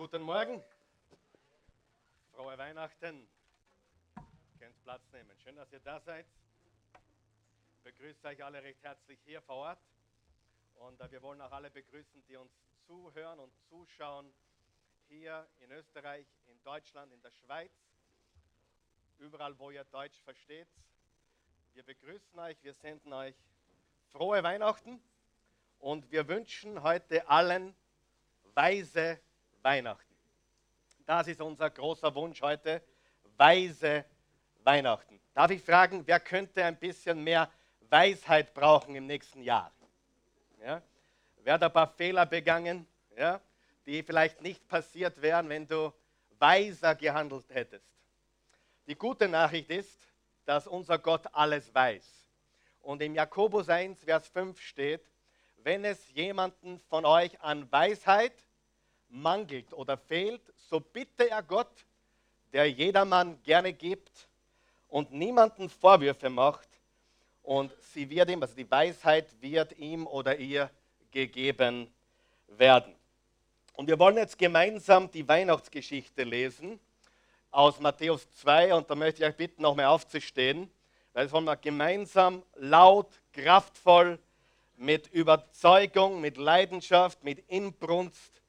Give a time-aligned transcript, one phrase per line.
[0.00, 0.64] Guten Morgen.
[2.32, 3.28] Frohe Weihnachten.
[4.16, 5.36] Ihr könnt Platz nehmen.
[5.44, 6.24] Schön, dass ihr da seid.
[7.74, 9.78] Ich begrüße euch alle recht herzlich hier vor Ort.
[10.76, 12.50] Und äh, wir wollen auch alle begrüßen, die uns
[12.86, 14.32] zuhören und zuschauen.
[15.08, 17.70] Hier in Österreich, in Deutschland, in der Schweiz.
[19.18, 20.68] Überall, wo ihr Deutsch versteht.
[21.74, 23.36] Wir begrüßen euch, wir senden euch
[24.12, 24.98] frohe Weihnachten.
[25.78, 27.76] Und wir wünschen heute allen
[28.54, 29.20] weise
[29.62, 30.14] Weihnachten.
[31.06, 32.82] Das ist unser großer Wunsch heute,
[33.36, 34.04] weise
[34.62, 35.20] Weihnachten.
[35.34, 37.50] Darf ich fragen, wer könnte ein bisschen mehr
[37.88, 39.72] Weisheit brauchen im nächsten Jahr?
[40.62, 40.82] Ja?
[41.42, 43.40] Wer hat ein paar Fehler begangen, ja?
[43.86, 45.92] die vielleicht nicht passiert wären, wenn du
[46.38, 47.90] weiser gehandelt hättest?
[48.86, 50.06] Die gute Nachricht ist,
[50.44, 52.28] dass unser Gott alles weiß.
[52.82, 55.10] Und im Jakobus 1, Vers 5 steht,
[55.58, 58.32] wenn es jemanden von euch an Weisheit
[59.10, 61.84] mangelt oder fehlt, so bitte er Gott,
[62.52, 64.28] der jedermann gerne gibt
[64.88, 66.68] und niemanden Vorwürfe macht,
[67.42, 70.70] und sie wird ihm, also die Weisheit wird ihm oder ihr
[71.10, 71.92] gegeben
[72.46, 72.94] werden.
[73.74, 76.78] Und wir wollen jetzt gemeinsam die Weihnachtsgeschichte lesen
[77.50, 80.70] aus Matthäus 2 und da möchte ich euch bitten, nochmal aufzustehen,
[81.12, 84.18] weil das wollen wir gemeinsam laut, kraftvoll,
[84.76, 88.39] mit Überzeugung, mit Leidenschaft, mit Inbrunst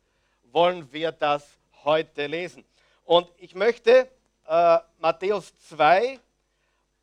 [0.52, 2.64] wollen wir das heute lesen.
[3.06, 4.08] Und ich möchte
[4.48, 6.20] äh, Matthäus 2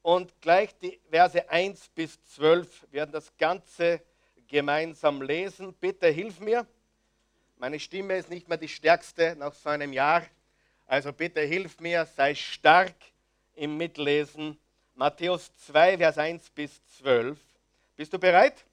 [0.03, 4.01] und gleich die Verse 1 bis 12 werden das Ganze
[4.47, 5.75] gemeinsam lesen.
[5.75, 6.67] Bitte hilf mir.
[7.57, 10.25] Meine Stimme ist nicht mehr die stärkste nach so einem Jahr.
[10.87, 12.95] Also bitte hilf mir, sei stark
[13.55, 14.59] im Mitlesen.
[14.95, 17.39] Matthäus 2, Vers 1 bis 12.
[17.97, 18.65] Bist du bereit?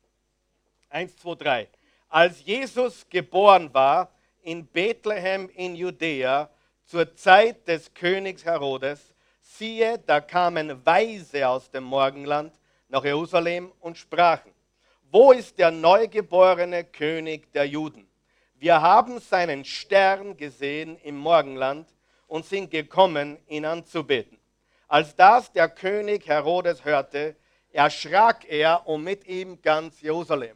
[0.90, 1.68] 1, 2, 3.
[2.08, 4.15] Als Jesus geboren war,
[4.46, 6.50] in Bethlehem in Judäa
[6.86, 12.54] zur Zeit des Königs Herodes, siehe, da kamen Weise aus dem Morgenland
[12.88, 14.52] nach Jerusalem und sprachen,
[15.12, 18.08] wo ist der neugeborene König der Juden?
[18.54, 21.88] Wir haben seinen Stern gesehen im Morgenland
[22.28, 24.38] und sind gekommen, ihn anzubeten.
[24.88, 27.36] Als das der König Herodes hörte,
[27.72, 30.56] erschrak er und mit ihm ganz Jerusalem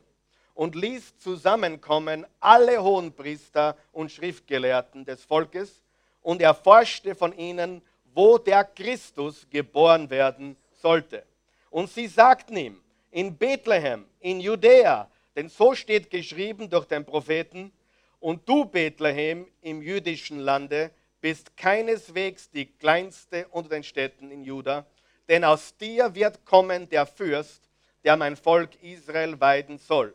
[0.60, 5.82] und ließ zusammenkommen alle Hohenpriester und Schriftgelehrten des Volkes
[6.22, 7.82] und erforschte von ihnen,
[8.14, 11.24] wo der Christus geboren werden sollte.
[11.70, 17.72] Und sie sagten ihm, in Bethlehem, in Judäa, denn so steht geschrieben durch den Propheten,
[18.20, 24.86] und du, Bethlehem, im jüdischen Lande, bist keineswegs die kleinste unter den Städten in Juda,
[25.30, 27.70] denn aus dir wird kommen der Fürst,
[28.04, 30.14] der mein Volk Israel weiden soll.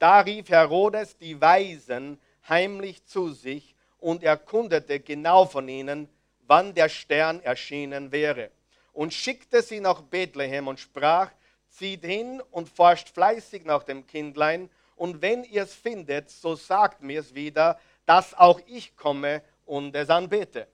[0.00, 2.18] Da rief Herodes die Weisen
[2.48, 6.08] heimlich zu sich und erkundete genau von ihnen,
[6.46, 8.50] wann der Stern erschienen wäre.
[8.94, 11.30] Und schickte sie nach Bethlehem und sprach,
[11.68, 17.02] zieht hin und forscht fleißig nach dem Kindlein, und wenn ihr es findet, so sagt
[17.02, 20.66] mir es wieder, dass auch ich komme und es anbete.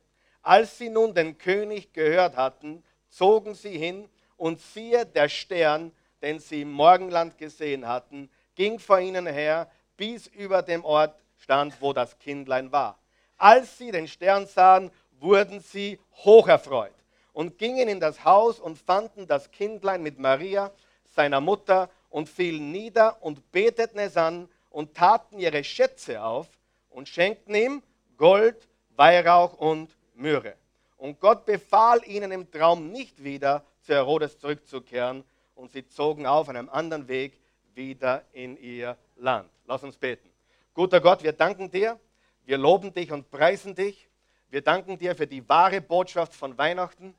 [0.42, 6.38] Als sie nun den König gehört hatten, zogen sie hin, und siehe, der Stern, den
[6.38, 11.92] sie im Morgenland gesehen hatten, ging vor ihnen her, bis über dem Ort stand, wo
[11.92, 12.98] das Kindlein war.
[13.36, 14.90] Als sie den Stern sahen,
[15.20, 16.94] wurden sie hocherfreut
[17.32, 20.72] und gingen in das Haus und fanden das Kindlein mit Maria,
[21.14, 26.46] seiner Mutter, und fielen nieder und beteten es an und taten ihre Schätze auf
[26.88, 27.82] und schenkten ihm
[28.16, 30.54] Gold, Weihrauch und Myrrhe.
[30.96, 35.24] Und Gott befahl ihnen im Traum nicht wieder zu Herodes zurückzukehren,
[35.54, 37.38] und sie zogen auf einem anderen Weg
[37.76, 39.50] wieder in ihr Land.
[39.66, 40.28] Lass uns beten.
[40.74, 42.00] Guter Gott, wir danken dir,
[42.44, 44.08] wir loben dich und preisen dich.
[44.48, 47.14] Wir danken dir für die wahre Botschaft von Weihnachten,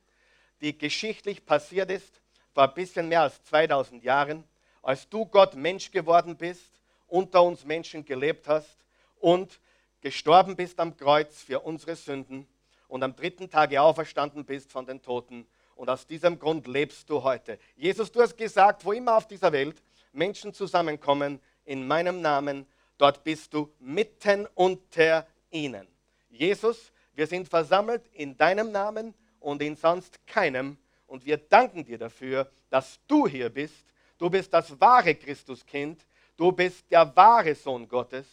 [0.62, 2.22] die geschichtlich passiert ist
[2.58, 4.44] vor ein bisschen mehr als 2000 Jahren,
[4.82, 8.84] als du Gott Mensch geworden bist, unter uns Menschen gelebt hast
[9.20, 9.60] und
[10.02, 12.48] gestorben bist am Kreuz für unsere Sünden
[12.88, 15.46] und am dritten Tage auferstanden bist von den Toten.
[15.76, 17.60] Und aus diesem Grund lebst du heute.
[17.76, 19.80] Jesus, du hast gesagt, wo immer auf dieser Welt
[20.18, 22.66] Menschen zusammenkommen in meinem Namen,
[22.98, 25.88] dort bist du mitten unter ihnen.
[26.30, 30.78] Jesus, wir sind versammelt in deinem Namen und in sonst keinem.
[31.08, 33.86] Und wir danken dir dafür, dass du hier bist.
[34.18, 36.06] Du bist das wahre Christuskind.
[36.36, 38.26] Du bist der wahre Sohn Gottes.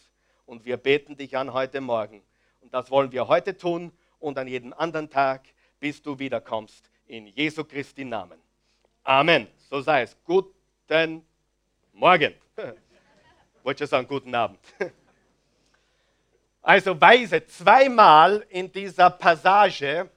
[0.45, 2.21] Und wir beten dich an heute Morgen.
[2.61, 5.43] Und das wollen wir heute tun und an jedem anderen Tag,
[5.79, 6.89] bis du wiederkommst.
[7.07, 8.39] In Jesu Christi Namen.
[9.03, 9.47] Amen.
[9.69, 10.17] So sei es.
[10.25, 11.23] Guten
[11.97, 12.33] Morgen.
[13.63, 14.59] Wollte schon sagen, guten Abend.
[16.61, 20.09] Also weise, zweimal in dieser Passage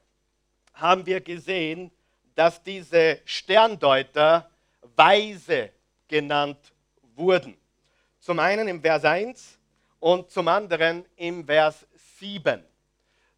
[0.72, 1.90] haben wir gesehen,
[2.34, 4.50] dass diese Sterndeuter
[4.96, 5.70] weise
[6.08, 6.72] genannt
[7.14, 7.54] wurden.
[8.18, 9.58] Zum einen im Vers 1
[10.00, 11.86] und zum anderen im Vers
[12.18, 12.64] 7.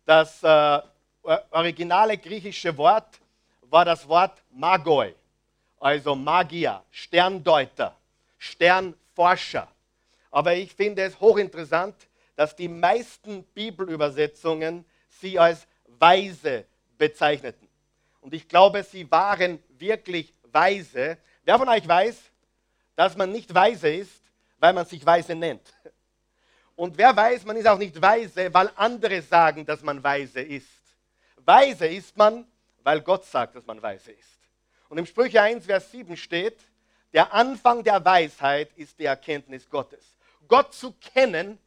[0.06, 0.81] Das äh,
[1.50, 3.19] originale griechische Wort
[3.62, 5.16] war das Wort Magoi,
[5.81, 7.96] also Magier, Sterndeuter,
[8.40, 9.69] Sternforscher.
[10.31, 11.94] Aber ich finde es hochinteressant,
[12.37, 14.87] dass die meisten Bibelübersetzungen
[15.20, 15.66] sie als
[15.98, 16.64] weise
[16.96, 17.69] bezeichneten.
[18.22, 21.19] Und ich glaube, sie waren wirklich weise.
[21.44, 22.19] Wer von euch weiß,
[22.96, 24.22] dass man nicht weise ist,
[24.58, 25.75] weil man sich weise nennt?
[26.76, 30.66] Und wer weiß, man ist auch nicht weise, weil andere sagen, dass man weise ist.
[31.44, 32.46] Weise ist man,
[32.82, 34.38] weil Gott sagt, dass man weise ist.
[34.88, 36.58] Und im Sprüche 1, Vers 7 steht,
[37.12, 40.16] der Anfang der Weisheit ist die Erkenntnis Gottes.
[40.48, 41.58] Gott zu kennen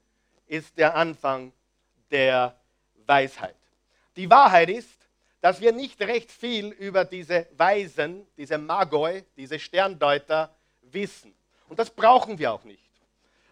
[0.48, 1.52] ist der Anfang
[2.12, 2.56] der
[3.06, 3.56] Weisheit.
[4.16, 4.90] Die Wahrheit ist,
[5.42, 11.34] dass wir nicht recht viel über diese Weisen, diese Magoi, diese Sterndeuter wissen.
[11.68, 12.80] Und das brauchen wir auch nicht.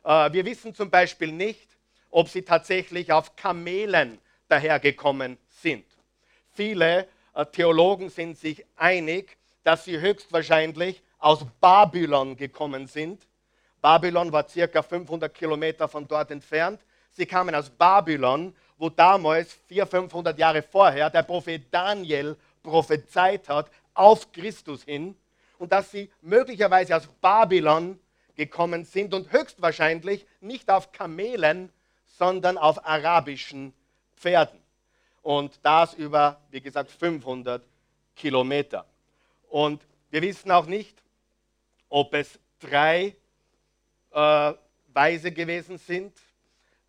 [0.03, 1.67] Äh, wir wissen zum Beispiel nicht,
[2.09, 5.85] ob sie tatsächlich auf Kamelen dahergekommen sind.
[6.53, 13.25] Viele äh, Theologen sind sich einig, dass sie höchstwahrscheinlich aus Babylon gekommen sind.
[13.81, 16.81] Babylon war circa 500 Kilometer von dort entfernt.
[17.11, 23.69] Sie kamen aus Babylon, wo damals 400, 500 Jahre vorher der Prophet Daniel prophezeit hat
[23.93, 25.15] auf Christus hin
[25.59, 27.99] und dass sie möglicherweise aus Babylon
[28.35, 31.71] gekommen sind und höchstwahrscheinlich nicht auf Kamelen,
[32.07, 33.73] sondern auf arabischen
[34.15, 34.59] Pferden.
[35.21, 37.63] Und das über, wie gesagt, 500
[38.15, 38.85] Kilometer.
[39.49, 41.01] Und wir wissen auch nicht,
[41.91, 43.15] ob es drei
[44.11, 44.53] äh,
[44.87, 46.13] Weise gewesen sind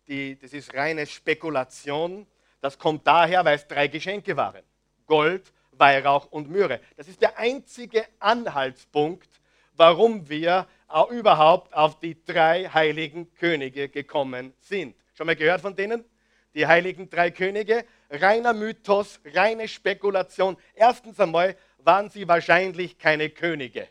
[0.07, 2.27] die, das ist reine Spekulation.
[2.61, 4.63] Das kommt daher, weil es drei Geschenke waren.
[5.05, 6.79] Gold, Weihrauch und Myrrhe.
[6.97, 9.29] Das ist der einzige Anhaltspunkt,
[9.75, 10.67] warum wir
[11.09, 14.95] überhaupt auf die drei heiligen Könige gekommen sind.
[15.15, 16.05] Schon mal gehört von denen?
[16.53, 17.85] Die heiligen drei Könige?
[18.09, 20.55] Reiner Mythos, reine Spekulation.
[20.75, 23.87] Erstens einmal waren sie wahrscheinlich keine Könige.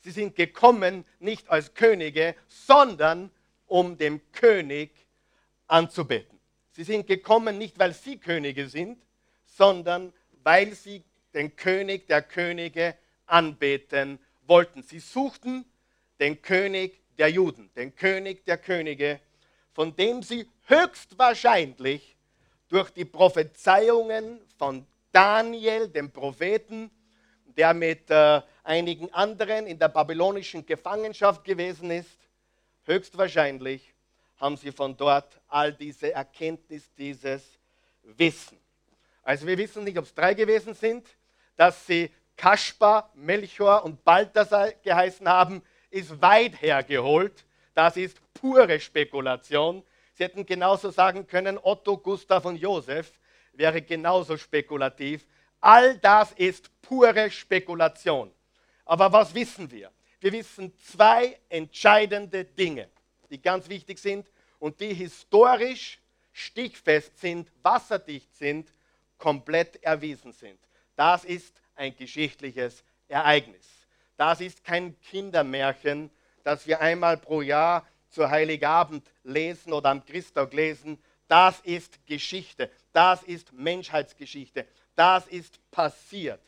[0.00, 3.30] Sie sind gekommen nicht als Könige, sondern
[3.66, 4.90] um dem König
[5.66, 6.38] anzubeten.
[6.72, 9.02] Sie sind gekommen nicht, weil sie Könige sind,
[9.44, 10.12] sondern
[10.42, 11.04] weil sie
[11.34, 14.82] den König der Könige anbeten wollten.
[14.82, 15.64] Sie suchten
[16.18, 19.20] den König der Juden, den König der Könige,
[19.72, 22.16] von dem sie höchstwahrscheinlich
[22.68, 26.90] durch die Prophezeiungen von Daniel, dem Propheten,
[27.56, 32.18] der mit äh, einigen anderen in der babylonischen Gefangenschaft gewesen ist,
[32.84, 33.92] höchstwahrscheinlich
[34.36, 37.42] haben sie von dort all diese Erkenntnis, dieses
[38.02, 38.58] Wissen.
[39.22, 41.06] Also wir wissen nicht, ob es drei gewesen sind,
[41.56, 47.44] dass sie Kaspar, Melchior und Balthasar geheißen haben, ist weit hergeholt.
[47.74, 49.82] Das ist pure Spekulation.
[50.14, 53.12] Sie hätten genauso sagen können, Otto, Gustav und Josef
[53.52, 55.26] wäre genauso spekulativ.
[55.60, 58.32] All das ist pure Spekulation.
[58.90, 59.90] Aber was wissen wir?
[60.18, 62.88] Wir wissen zwei entscheidende Dinge
[63.30, 64.26] die ganz wichtig sind
[64.58, 66.00] und die historisch
[66.32, 68.72] stichfest sind, wasserdicht sind,
[69.18, 70.58] komplett erwiesen sind.
[70.96, 73.66] Das ist ein geschichtliches Ereignis.
[74.16, 76.10] Das ist kein Kindermärchen,
[76.42, 80.98] das wir einmal pro Jahr zu Heiligabend lesen oder am Christtag lesen.
[81.28, 82.70] Das ist Geschichte.
[82.92, 84.66] Das ist Menschheitsgeschichte.
[84.94, 86.40] Das ist passiert.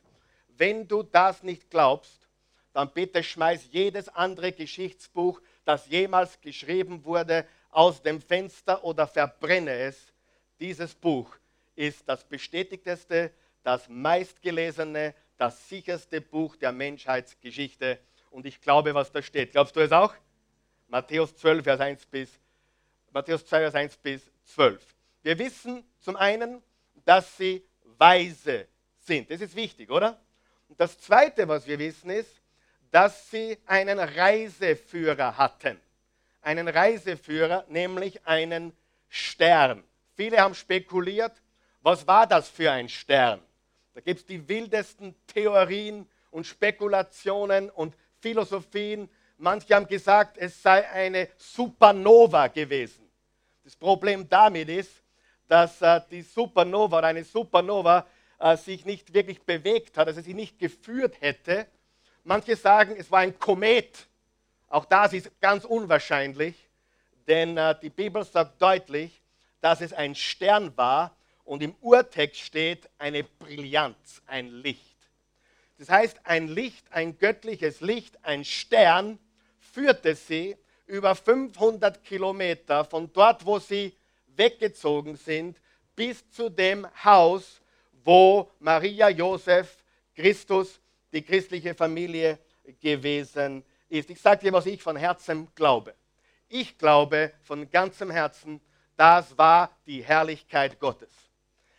[0.49, 2.22] Wenn du das nicht glaubst,
[2.73, 9.73] dann bitte schmeiß jedes andere Geschichtsbuch das jemals geschrieben wurde, aus dem Fenster oder verbrenne
[9.73, 10.13] es.
[10.61, 11.35] Dieses Buch
[11.75, 17.99] ist das bestätigteste, das meistgelesene, das sicherste Buch der Menschheitsgeschichte.
[18.31, 19.53] Und ich glaube, was da steht.
[19.53, 20.15] Glaubst du es auch?
[20.89, 22.39] Matthäus 12, Vers 1 bis,
[23.13, 24.95] Matthäus 2, Vers 1 bis 12.
[25.23, 26.63] Wir wissen zum einen,
[27.05, 27.65] dass sie
[27.97, 28.67] weise
[28.99, 29.31] sind.
[29.31, 30.21] Das ist wichtig, oder?
[30.69, 32.42] Und das Zweite, was wir wissen, ist,
[32.93, 35.81] dass sie einen Reiseführer hatten.
[36.43, 38.77] Einen Reiseführer, nämlich einen
[39.09, 39.83] Stern.
[40.15, 41.33] Viele haben spekuliert,
[41.81, 43.41] was war das für ein Stern?
[43.95, 49.09] Da gibt es die wildesten Theorien und Spekulationen und Philosophien.
[49.39, 53.11] Manche haben gesagt, es sei eine Supernova gewesen.
[53.65, 55.03] Das Problem damit ist,
[55.49, 58.07] dass äh, die Supernova oder eine Supernova
[58.39, 61.67] äh, sich nicht wirklich bewegt hat, also sie nicht geführt hätte,
[62.25, 64.07] Manche sagen, es war ein Komet.
[64.69, 66.55] Auch das ist ganz unwahrscheinlich,
[67.27, 69.21] denn äh, die Bibel sagt deutlich,
[69.61, 74.97] dass es ein Stern war und im Urtext steht eine Brillanz, ein Licht.
[75.79, 79.19] Das heißt, ein Licht, ein göttliches Licht, ein Stern
[79.59, 83.97] führte sie über 500 Kilometer von dort, wo sie
[84.37, 85.59] weggezogen sind,
[85.97, 87.61] bis zu dem Haus,
[88.05, 89.83] wo Maria, Josef,
[90.15, 90.81] Christus,
[91.13, 92.39] die christliche Familie
[92.81, 94.11] gewesen ist.
[94.11, 95.95] Ich sage dir, was ich von Herzen glaube.
[96.49, 98.61] Ich glaube von ganzem Herzen,
[98.97, 101.11] das war die Herrlichkeit Gottes.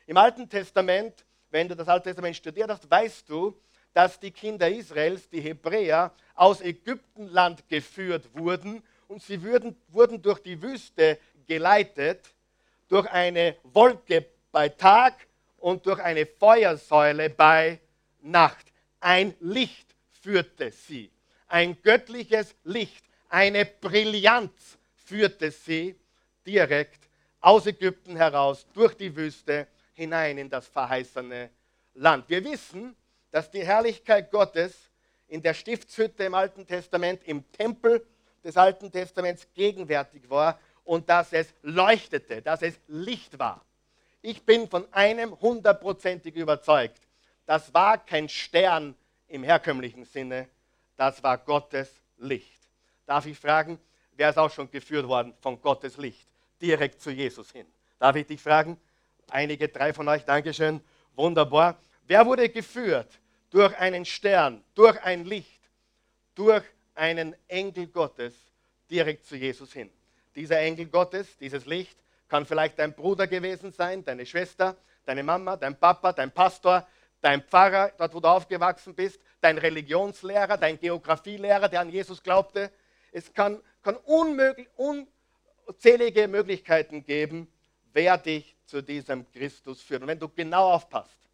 [0.07, 3.55] Im Alten Testament, wenn du das Alte Testament studiert hast, weißt du,
[3.93, 10.39] dass die Kinder Israels, die Hebräer, aus Ägyptenland geführt wurden und sie wurden, wurden durch
[10.39, 12.33] die Wüste geleitet,
[12.87, 17.79] durch eine Wolke bei Tag und durch eine Feuersäule bei
[18.21, 18.72] Nacht.
[19.03, 21.12] Ein Licht führte sie,
[21.50, 26.00] ein göttliches Licht, eine Brillanz führte sie
[26.48, 27.10] direkt
[27.41, 31.50] aus Ägypten heraus, durch die Wüste hinein in das verheißene
[31.95, 32.29] Land.
[32.29, 32.95] Wir wissen,
[33.29, 34.89] dass die Herrlichkeit Gottes
[35.27, 38.07] in der Stiftshütte im Alten Testament, im Tempel
[38.41, 43.65] des Alten Testaments gegenwärtig war und dass es leuchtete, dass es Licht war.
[44.22, 47.01] Ich bin von einem hundertprozentig überzeugt.
[47.45, 48.95] Das war kein Stern
[49.27, 50.47] im herkömmlichen Sinne,
[50.95, 52.59] das war Gottes Licht.
[53.05, 53.79] Darf ich fragen,
[54.15, 56.27] wer ist auch schon geführt worden von Gottes Licht,
[56.62, 57.65] direkt zu Jesus hin?
[58.00, 58.79] Darf ich dich fragen?
[59.29, 60.81] Einige, drei von euch, Dankeschön,
[61.15, 61.77] wunderbar.
[62.05, 63.19] Wer wurde geführt
[63.50, 65.62] durch einen Stern, durch ein Licht,
[66.35, 66.63] durch
[66.95, 68.33] einen Engel Gottes
[68.89, 69.89] direkt zu Jesus hin?
[70.35, 71.97] Dieser Engel Gottes, dieses Licht,
[72.27, 76.88] kann vielleicht dein Bruder gewesen sein, deine Schwester, deine Mama, dein Papa, dein Pastor,
[77.23, 82.69] dein Pfarrer, dort wo du aufgewachsen bist, dein Religionslehrer, dein Geografielehrer, der an Jesus glaubte.
[83.11, 87.51] Es kann, kann unmöglich, unzählige Möglichkeiten geben,
[87.93, 90.01] wer dich zu diesem Christus führt.
[90.01, 91.29] Und wenn du genau aufpasst,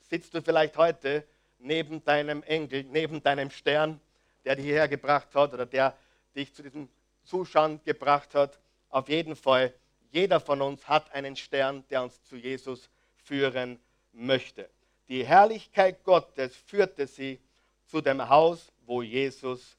[0.00, 1.26] sitzt du vielleicht heute
[1.58, 4.00] neben deinem Engel, neben deinem Stern,
[4.44, 5.96] der dich hierher gebracht hat oder der
[6.34, 6.88] dich zu diesem
[7.24, 8.58] Zuschauen gebracht hat.
[8.90, 9.72] Auf jeden Fall,
[10.10, 13.80] jeder von uns hat einen Stern, der uns zu Jesus führen
[14.12, 14.68] möchte.
[15.08, 17.40] Die Herrlichkeit Gottes führte sie
[17.86, 19.76] zu dem Haus, wo Jesus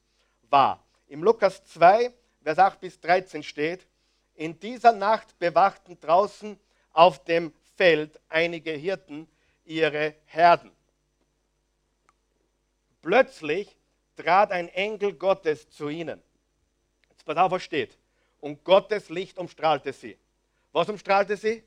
[0.50, 0.82] war.
[1.08, 2.12] Im Lukas 2,
[2.42, 3.86] Vers 8 bis 13 steht,
[4.34, 6.58] in dieser Nacht bewachten draußen
[6.92, 9.28] auf dem Feld einige Hirten
[9.64, 10.70] ihre Herden.
[13.02, 13.76] Plötzlich
[14.16, 16.22] trat ein Engel Gottes zu ihnen.
[17.10, 17.96] Jetzt pass auf, was steht.
[18.40, 20.16] Und Gottes Licht umstrahlte sie.
[20.72, 21.62] Was umstrahlte sie?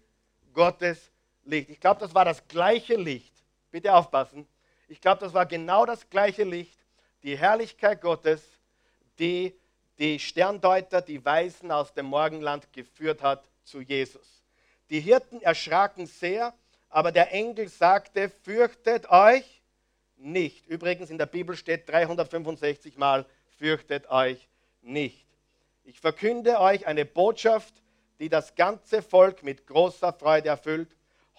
[0.54, 1.12] Gottes
[1.46, 1.70] Licht.
[1.70, 3.37] Ich glaube, das war das gleiche Licht.
[3.72, 4.48] Bitte aufpassen.
[4.88, 6.80] Ich glaube, das war genau das gleiche Licht,
[7.24, 8.42] die Herrlichkeit Gottes,
[9.20, 9.54] die
[10.00, 14.44] die Sterndeuter, die Weisen aus dem Morgenland geführt hat zu Jesus.
[14.90, 16.54] Die Hirten erschraken sehr,
[16.90, 19.62] aber der Engel sagte, fürchtet euch
[20.18, 20.68] nicht.
[20.68, 23.26] Übrigens in der Bibel steht 365 Mal,
[23.58, 24.48] fürchtet euch
[24.82, 25.26] nicht.
[25.84, 27.74] Ich verkünde euch eine Botschaft,
[28.20, 30.90] die das ganze Volk mit großer Freude erfüllt.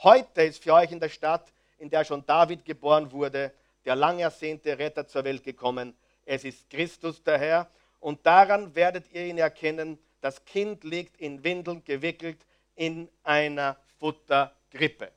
[0.02, 3.52] Heute ist für euch in der Stadt, in der schon David geboren wurde,
[3.85, 5.97] der lang ersehnte Retter zur Welt gekommen.
[6.25, 7.70] Es ist Christus der Herr
[8.00, 9.99] und daran werdet ihr ihn erkennen.
[10.20, 12.44] Das Kind liegt in Windeln gewickelt
[12.75, 15.11] in einer Futtergrippe.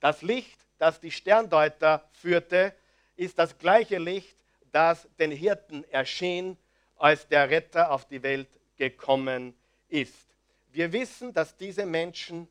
[0.00, 2.74] Das Licht, das die Sterndeuter führte,
[3.16, 4.36] ist das gleiche Licht,
[4.72, 6.56] das den Hirten erschien,
[6.96, 9.54] als der Retter auf die Welt gekommen
[9.88, 10.28] ist.
[10.72, 12.48] Wir wissen, dass diese Menschen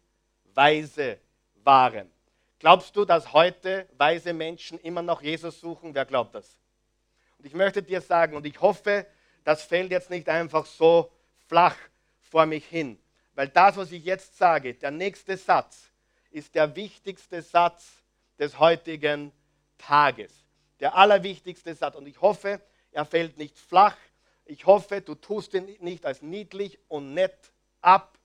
[0.54, 1.20] weise
[1.64, 2.10] waren.
[2.60, 5.96] Glaubst du, dass heute weise Menschen immer noch Jesus suchen?
[5.96, 6.60] Wer glaubt das?
[7.38, 9.08] Und ich möchte dir sagen, und ich hoffe,
[9.46, 11.10] das fällt jetzt nicht einfach so
[11.48, 11.78] flach
[12.20, 13.00] vor mich hin.
[13.34, 15.90] Weil das, was ich jetzt sage, der nächste Satz,
[16.32, 18.04] ist der wichtigste Satz
[18.38, 19.32] des heutigen
[19.78, 20.34] Tages.
[20.82, 21.96] Der allerwichtigste Satz.
[21.96, 22.62] Und ich hoffe,
[22.92, 23.96] er fällt nicht flach.
[24.44, 28.18] Ich hoffe, du tust ihn nicht als niedlich und nett ab.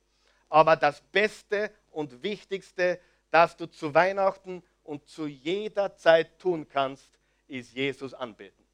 [0.48, 3.00] Aber das Beste und Wichtigste,
[3.34, 8.64] das du zu Weihnachten und zu jeder Zeit tun kannst, ist Jesus anbeten.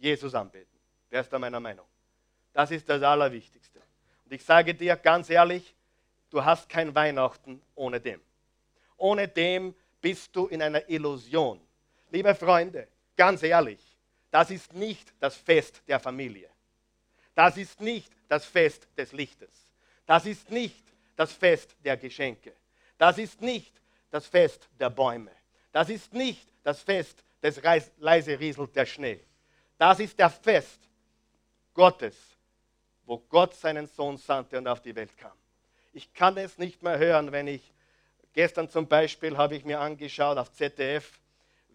[0.00, 0.76] Jesus anbeten.
[1.10, 1.86] Wer ist da meiner Meinung?
[2.52, 3.80] Das ist das Allerwichtigste.
[4.24, 5.76] Und ich sage dir ganz ehrlich,
[6.28, 8.20] du hast kein Weihnachten ohne dem.
[8.96, 11.60] Ohne dem bist du in einer Illusion.
[12.10, 13.96] Liebe Freunde, ganz ehrlich,
[14.32, 16.50] das ist nicht das Fest der Familie.
[17.36, 19.70] Das ist nicht das Fest des Lichtes.
[20.04, 22.52] Das ist nicht das Fest der Geschenke.
[22.98, 23.72] Das ist nicht
[24.10, 25.30] das Fest der Bäume.
[25.72, 27.60] Das ist nicht das Fest des
[27.98, 29.20] leise rieselt der Schnee.
[29.78, 30.80] Das ist der Fest
[31.72, 32.16] Gottes,
[33.06, 35.36] wo Gott seinen Sohn sandte und auf die Welt kam.
[35.92, 37.72] Ich kann es nicht mehr hören, wenn ich,
[38.32, 41.20] gestern zum Beispiel habe ich mir angeschaut auf ZDF,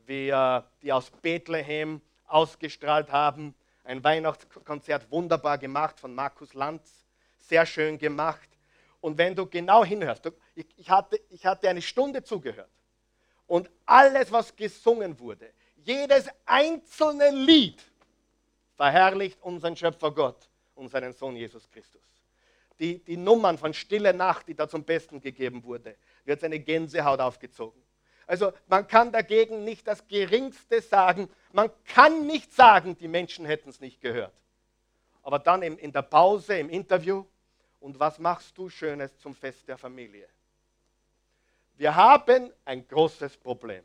[0.06, 3.56] wie äh, die aus Bethlehem ausgestrahlt haben.
[3.86, 7.06] Ein Weihnachtskonzert wunderbar gemacht von Markus Lanz,
[7.40, 8.50] sehr schön gemacht.
[9.02, 12.70] Und wenn du genau hinhörst, ich, ich, hatte, ich hatte eine Stunde zugehört
[13.48, 17.84] und alles, was gesungen wurde, jedes einzelne Lied
[18.76, 22.02] verherrlicht unseren Schöpfer Gott und seinen Sohn Jesus Christus.
[22.80, 25.96] Die, die Nummern von Stille Nacht, die da zum Besten gegeben wurde,
[26.26, 27.82] wird seine Gänsehaut aufgezogen.
[28.26, 31.30] Also man kann dagegen nicht das Geringste sagen.
[31.52, 34.34] Man kann nicht sagen, die Menschen hätten es nicht gehört.
[35.22, 37.26] Aber dann in der Pause, im Interview,
[37.80, 40.28] und was machst du Schönes zum Fest der Familie?
[41.76, 43.84] Wir haben ein großes Problem.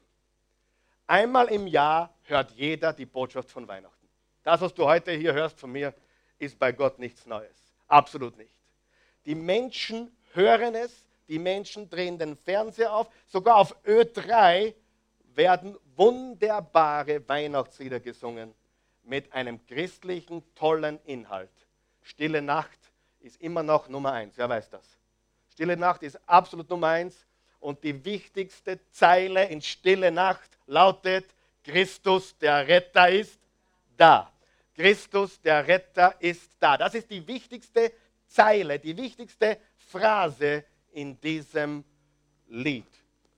[1.07, 4.09] Einmal im Jahr hört jeder die Botschaft von Weihnachten.
[4.43, 5.95] Das, was du heute hier hörst von mir,
[6.39, 7.57] ist bei Gott nichts Neues.
[7.87, 8.55] Absolut nicht.
[9.25, 14.75] Die Menschen hören es, die Menschen drehen den Fernseher auf, sogar auf Ö3
[15.35, 18.55] werden wunderbare Weihnachtslieder gesungen
[19.03, 21.51] mit einem christlichen, tollen Inhalt.
[22.03, 22.79] Stille Nacht
[23.21, 24.85] ist immer noch Nummer eins, wer weiß das?
[25.53, 27.27] Stille Nacht ist absolut Nummer eins
[27.61, 31.27] und die wichtigste Zeile in Stille Nacht lautet,
[31.65, 33.39] Christus, der Retter, ist
[33.97, 34.33] da.
[34.75, 36.77] Christus, der Retter, ist da.
[36.77, 37.93] Das ist die wichtigste
[38.27, 41.85] Zeile, die wichtigste Phrase in diesem
[42.49, 42.87] Lied.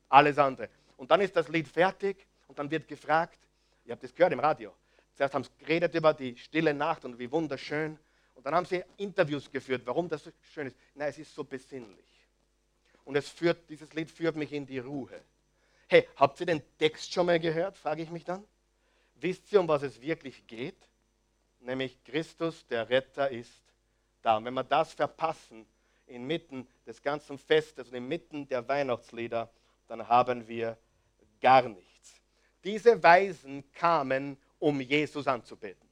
[0.08, 0.68] Alles andere.
[0.96, 3.38] Und dann ist das Lied fertig und dann wird gefragt,
[3.84, 4.74] ihr habt das gehört im Radio,
[5.14, 7.98] zuerst haben sie geredet über die stille Nacht und wie wunderschön.
[8.34, 10.76] Und dann haben sie Interviews geführt, warum das so schön ist.
[10.94, 12.19] Nein, es ist so besinnlich.
[13.10, 15.20] Und es führt, dieses Lied führt mich in die Ruhe.
[15.88, 18.44] Hey, habt ihr den Text schon mal gehört, frage ich mich dann.
[19.16, 20.76] Wisst ihr, um was es wirklich geht?
[21.58, 23.50] Nämlich Christus, der Retter, ist
[24.22, 24.36] da.
[24.36, 25.66] Und wenn wir das verpassen,
[26.06, 29.50] inmitten des ganzen Festes und inmitten der Weihnachtslieder,
[29.88, 30.78] dann haben wir
[31.40, 32.14] gar nichts.
[32.62, 35.88] Diese Weisen kamen, um Jesus anzubeten.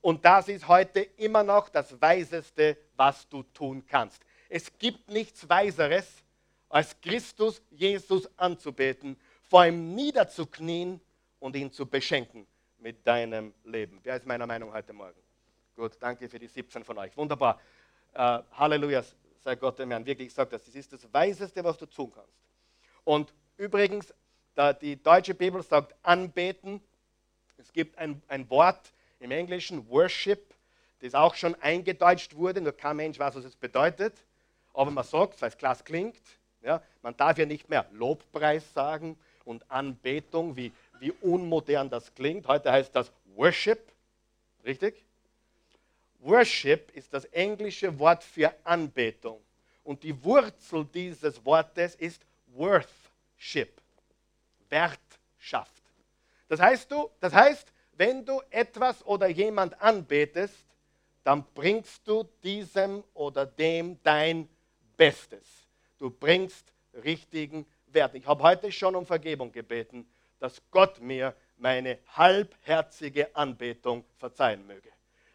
[0.00, 4.22] Und das ist heute immer noch das Weiseste, was du tun kannst.
[4.48, 6.22] Es gibt nichts Weiseres,
[6.72, 11.00] als Christus Jesus anzubeten, vor ihm niederzuknien
[11.38, 12.46] und ihn zu beschenken
[12.78, 14.00] mit deinem Leben.
[14.02, 15.20] Wer ist meiner Meinung heute Morgen?
[15.76, 17.14] Gut, danke für die 17 von euch.
[17.14, 17.60] Wunderbar.
[18.14, 19.04] Uh, Halleluja,
[19.40, 20.06] sei Gott dem Herrn.
[20.06, 22.32] Wirklich sagt das, das ist das Weiseste, was du tun kannst.
[23.04, 24.14] Und übrigens,
[24.80, 26.80] die deutsche Bibel sagt anbeten.
[27.58, 30.54] Es gibt ein, ein Wort, im Englischen Worship,
[31.00, 34.24] das auch schon eingedeutscht wurde, nur kein Mensch weiß, was es bedeutet.
[34.72, 36.20] Aber man sagt, weil es klasse klingt,
[36.62, 42.46] ja, man darf ja nicht mehr Lobpreis sagen und Anbetung, wie, wie unmodern das klingt.
[42.46, 43.80] Heute heißt das Worship,
[44.64, 45.04] richtig?
[46.20, 49.40] Worship ist das englische Wort für Anbetung.
[49.84, 52.22] Und die Wurzel dieses Wortes ist
[52.54, 53.80] Worthship,
[54.68, 55.82] Wertschaft.
[56.48, 60.54] Das heißt, du, das heißt, wenn du etwas oder jemand anbetest,
[61.24, 64.48] dann bringst du diesem oder dem dein
[64.96, 65.61] Bestes.
[66.02, 66.66] Du bringst
[67.04, 68.16] richtigen Wert.
[68.16, 70.04] Ich habe heute schon um Vergebung gebeten,
[70.40, 74.88] dass Gott mir meine halbherzige Anbetung verzeihen möge.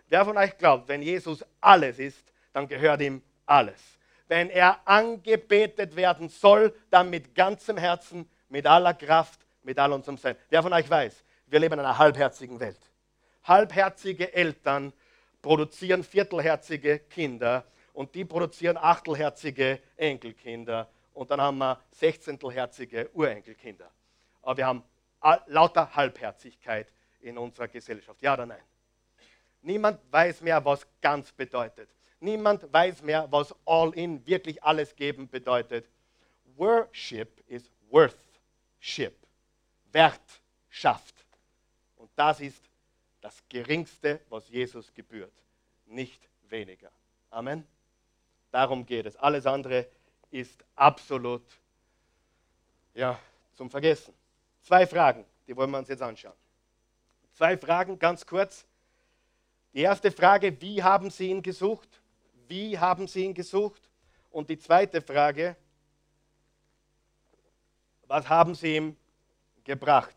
[0.10, 3.80] Wer von euch glaubt, wenn Jesus alles ist, dann gehört ihm alles.
[4.28, 10.18] Wenn er angebetet werden soll, dann mit ganzem Herzen, mit aller Kraft, mit all unserem
[10.18, 10.36] Sein.
[10.50, 12.82] Wer von euch weiß, wir leben in einer halbherzigen Welt.
[13.46, 14.92] Halbherzige Eltern
[15.42, 17.64] produzieren viertelherzige Kinder
[17.98, 23.90] und die produzieren achtelherzige Enkelkinder und dann haben wir sechzehntelherzige Urenkelkinder.
[24.44, 24.84] Aber wir haben
[25.48, 28.22] lauter Halbherzigkeit in unserer Gesellschaft.
[28.22, 28.62] Ja oder nein?
[29.64, 31.90] Niemand weiß mehr, was ganz bedeutet.
[32.20, 35.90] Niemand weiß mehr, was all in, wirklich alles geben bedeutet.
[36.56, 39.16] Worship is worthship.
[39.92, 41.16] Wertschaft.
[41.96, 42.62] Und das ist
[43.22, 45.34] das Geringste, was Jesus gebührt.
[45.88, 46.92] Nicht weniger.
[47.32, 47.68] Amen.
[48.58, 49.16] Darum geht es.
[49.18, 49.86] Alles andere
[50.32, 51.44] ist absolut
[52.96, 53.20] ja,
[53.54, 54.16] zum Vergessen.
[54.64, 56.34] Zwei Fragen, die wollen wir uns jetzt anschauen.
[57.34, 58.66] Zwei Fragen, ganz kurz.
[59.76, 62.02] Die erste Frage, wie haben Sie ihn gesucht?
[62.48, 63.92] Wie haben Sie ihn gesucht?
[64.32, 65.56] Und die zweite Frage,
[68.08, 68.98] was haben Sie ihm
[69.66, 70.16] gebracht?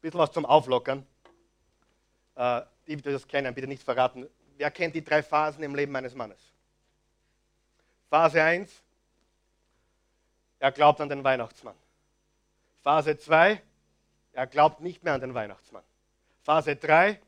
[0.00, 1.04] bisschen was zum Auflockern.
[2.36, 4.28] Äh, die, die das kennen, bitte nicht verraten.
[4.56, 6.53] Wer kennt die drei Phasen im Leben eines Mannes?
[8.14, 8.70] Phase 1,
[10.60, 11.74] er glaubt an den Weihnachtsmann.
[12.80, 13.60] Phase 2,
[14.34, 15.82] er glaubt nicht mehr an den Weihnachtsmann.
[16.44, 17.18] Phase 3,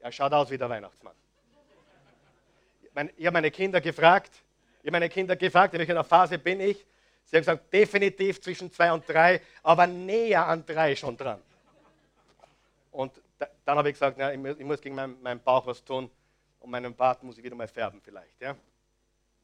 [0.00, 1.14] er schaut aus wie der Weihnachtsmann.
[3.16, 4.32] Ich habe meine Kinder gefragt,
[4.80, 6.84] Ich habe meine Kinder gefragt, in welcher Phase bin ich?
[7.26, 11.40] Sie haben gesagt, definitiv zwischen zwei und drei, aber näher an drei schon dran.
[12.90, 15.64] Und da, dann habe ich gesagt, na, ich, muss, ich muss gegen meinen, meinen, Bauch
[15.66, 16.10] was tun
[16.58, 18.40] und meinen Bart muss ich wieder mal färben vielleicht.
[18.40, 18.56] Ja?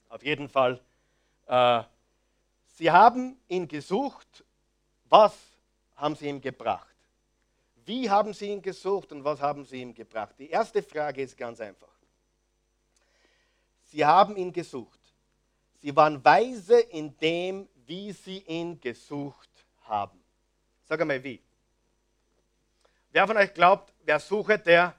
[0.09, 0.81] Auf jeden Fall,
[1.49, 1.83] äh,
[2.77, 4.45] sie haben ihn gesucht.
[5.09, 5.35] Was
[5.97, 6.95] haben sie ihm gebracht?
[7.85, 10.35] Wie haben sie ihn gesucht und was haben sie ihm gebracht?
[10.39, 11.89] Die erste Frage ist ganz einfach.
[13.85, 15.01] Sie haben ihn gesucht.
[15.81, 19.49] Sie waren weise in dem, wie sie ihn gesucht
[19.83, 20.23] haben.
[20.87, 21.41] Sag einmal wie.
[23.11, 24.95] Wer von euch glaubt, wer sucht, der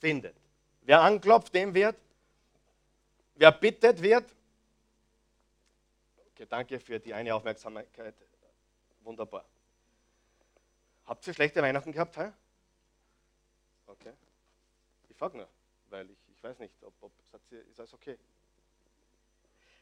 [0.00, 0.34] findet.
[0.82, 1.96] Wer anklopft, dem wird.
[3.36, 4.24] Wer bittet, wird.
[6.38, 8.14] Okay, danke für die eine Aufmerksamkeit.
[9.02, 9.44] Wunderbar.
[11.04, 12.16] Habt ihr schlechte Weihnachten gehabt?
[12.16, 12.30] He?
[13.88, 14.12] Okay.
[15.08, 15.48] Ich frage nur,
[15.90, 18.16] weil ich, ich weiß nicht, ob, ob sagt sie, ist alles okay.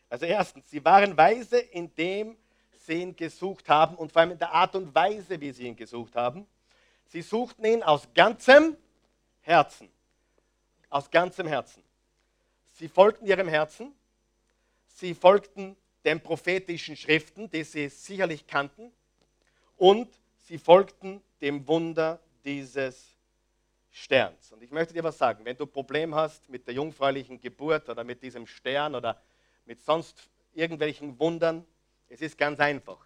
[0.08, 2.38] Also erstens, sie waren weise in dem
[2.72, 5.76] sie ihn gesucht haben und vor allem in der Art und Weise, wie sie ihn
[5.76, 6.46] gesucht haben.
[7.08, 8.78] Sie suchten ihn aus ganzem
[9.42, 9.90] Herzen.
[10.88, 11.82] Aus ganzem Herzen.
[12.76, 13.94] Sie folgten ihrem Herzen.
[14.86, 18.92] Sie folgten den prophetischen Schriften, die sie sicherlich kannten.
[19.76, 20.08] Und
[20.46, 23.16] sie folgten dem Wunder dieses
[23.90, 24.52] Sterns.
[24.52, 27.88] Und ich möchte dir was sagen, wenn du ein Problem hast mit der jungfräulichen Geburt
[27.88, 29.20] oder mit diesem Stern oder
[29.64, 31.66] mit sonst irgendwelchen Wundern,
[32.08, 33.04] es ist ganz einfach.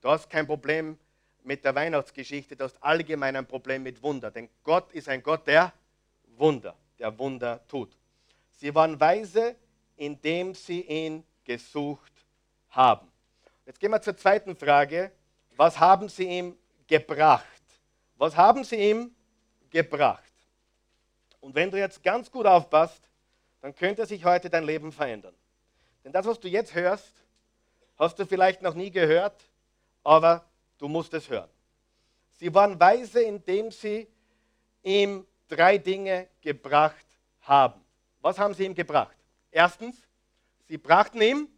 [0.00, 0.96] Du hast kein Problem
[1.42, 4.30] mit der Weihnachtsgeschichte, du hast allgemein ein Problem mit Wunder.
[4.30, 5.72] Denn Gott ist ein Gott, der
[6.36, 7.96] Wunder, der Wunder tut.
[8.50, 9.56] Sie waren weise,
[9.96, 12.12] indem sie ihn gesucht
[12.70, 13.10] haben.
[13.66, 15.12] Jetzt gehen wir zur zweiten Frage.
[15.56, 17.44] Was haben sie ihm gebracht?
[18.16, 19.14] Was haben sie ihm
[19.70, 20.22] gebracht?
[21.40, 23.08] Und wenn du jetzt ganz gut aufpasst,
[23.60, 25.34] dann könnte sich heute dein Leben verändern.
[26.04, 27.12] Denn das, was du jetzt hörst,
[27.98, 29.44] hast du vielleicht noch nie gehört,
[30.04, 30.44] aber
[30.78, 31.50] du musst es hören.
[32.38, 34.06] Sie waren weise, indem sie
[34.82, 37.06] ihm drei Dinge gebracht
[37.42, 37.84] haben.
[38.20, 39.16] Was haben sie ihm gebracht?
[39.50, 39.96] Erstens,
[40.66, 41.48] sie brachten ihm,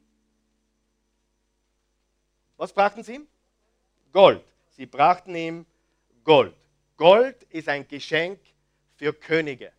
[2.61, 3.27] was brachten sie ihm?
[4.13, 4.45] Gold.
[4.69, 5.65] Sie brachten ihm
[6.25, 6.55] Gold.
[6.99, 8.39] Gold ist ein Geschenk
[8.97, 9.73] für Könige.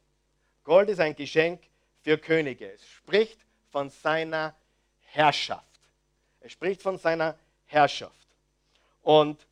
[0.64, 1.62] Gold ist ein Geschenk
[2.02, 2.72] für Könige.
[2.72, 4.56] Es spricht von seiner
[5.02, 5.80] Herrschaft.
[6.40, 8.28] Er spricht von seiner Herrschaft.
[9.04, 9.46] Und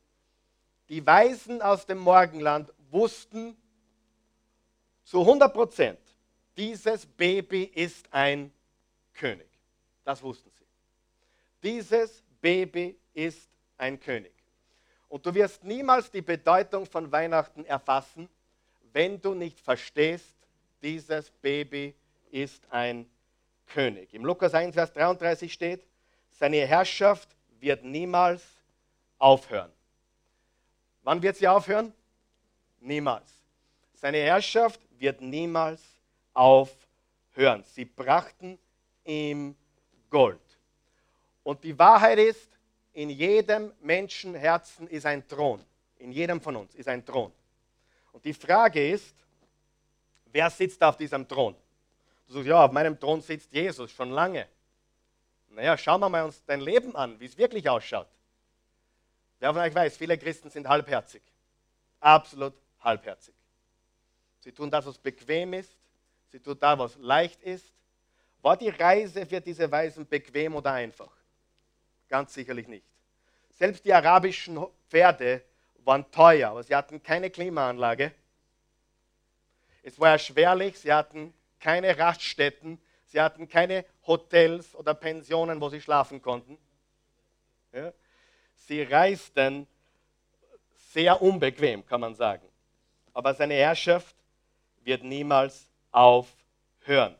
[0.89, 3.55] die Weisen aus dem Morgenland wussten
[5.03, 5.99] zu 100 Prozent,
[6.57, 8.51] dieses Baby ist ein
[9.13, 9.49] König.
[10.03, 10.65] Das wussten sie.
[11.61, 14.33] Dieses Baby ist ein König.
[15.09, 18.29] Und du wirst niemals die Bedeutung von Weihnachten erfassen,
[18.93, 20.35] wenn du nicht verstehst,
[20.81, 21.95] dieses Baby
[22.31, 23.09] ist ein
[23.67, 24.13] König.
[24.13, 25.83] Im Lukas 1, Vers 33 steht,
[26.31, 27.29] seine Herrschaft
[27.59, 28.43] wird niemals
[29.17, 29.71] aufhören.
[31.03, 31.93] Wann wird sie aufhören?
[32.79, 33.29] Niemals.
[33.93, 35.81] Seine Herrschaft wird niemals
[36.33, 37.63] aufhören.
[37.63, 38.57] Sie brachten
[39.03, 39.55] ihm
[40.09, 40.39] Gold.
[41.43, 42.49] Und die Wahrheit ist,
[42.99, 45.63] in jedem Menschenherzen ist ein Thron.
[45.99, 47.31] In jedem von uns ist ein Thron.
[48.11, 49.15] Und die Frage ist,
[50.25, 51.55] wer sitzt auf diesem Thron?
[52.27, 54.49] Du sagst, ja, auf meinem Thron sitzt Jesus schon lange.
[55.51, 58.09] Naja, schauen wir mal uns dein Leben an, wie es wirklich ausschaut.
[59.39, 61.21] Wer von euch weiß, viele Christen sind halbherzig.
[62.01, 63.33] Absolut halbherzig.
[64.41, 65.71] Sie tun das, was bequem ist.
[66.33, 67.71] Sie tun das, was leicht ist.
[68.41, 71.18] War die Reise für diese Weisen bequem oder einfach?
[72.09, 72.85] Ganz sicherlich nicht.
[73.51, 75.43] Selbst die arabischen Pferde
[75.85, 78.11] waren teuer, aber sie hatten keine Klimaanlage.
[79.83, 85.81] Es war erschwerlich, sie hatten keine Raststätten, Sie hatten keine Hotels oder Pensionen, wo sie
[85.81, 86.59] schlafen konnten.
[87.73, 87.91] Ja?
[88.55, 89.67] Sie reisten
[90.91, 92.47] sehr unbequem, kann man sagen.
[93.13, 94.15] Aber seine Herrschaft
[94.83, 97.15] wird niemals aufhören.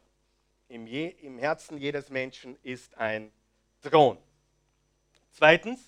[0.67, 3.31] Im, Je Im Herzen jedes Menschen ist ein
[3.81, 4.19] Thron.
[5.31, 5.79] Zweitens,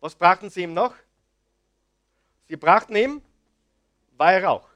[0.00, 0.94] was brachten sie ihm noch?
[2.46, 3.22] Sie brachten ihm
[4.16, 4.68] Weihrauch.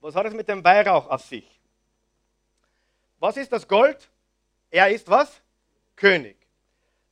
[0.00, 1.60] Was hat es mit dem Weihrauch auf sich?
[3.18, 4.08] Was ist das Gold?
[4.70, 5.40] Er ist was?
[5.94, 6.36] König.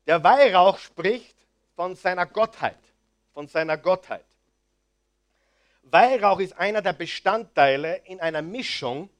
[0.06, 1.36] Der Weihrauch spricht
[1.76, 2.78] von seiner Gottheit,
[3.34, 4.24] von seiner Gottheit.
[5.82, 9.10] Weihrauch ist einer der Bestandteile in einer Mischung,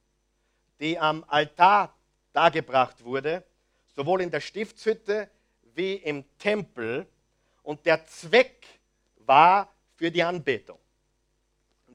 [0.80, 1.94] die am Altar
[2.32, 3.44] dargebracht wurde,
[3.98, 5.28] sowohl in der Stiftshütte
[5.74, 7.06] wie im Tempel.
[7.62, 8.64] Und der Zweck
[9.26, 10.78] war für die Anbetung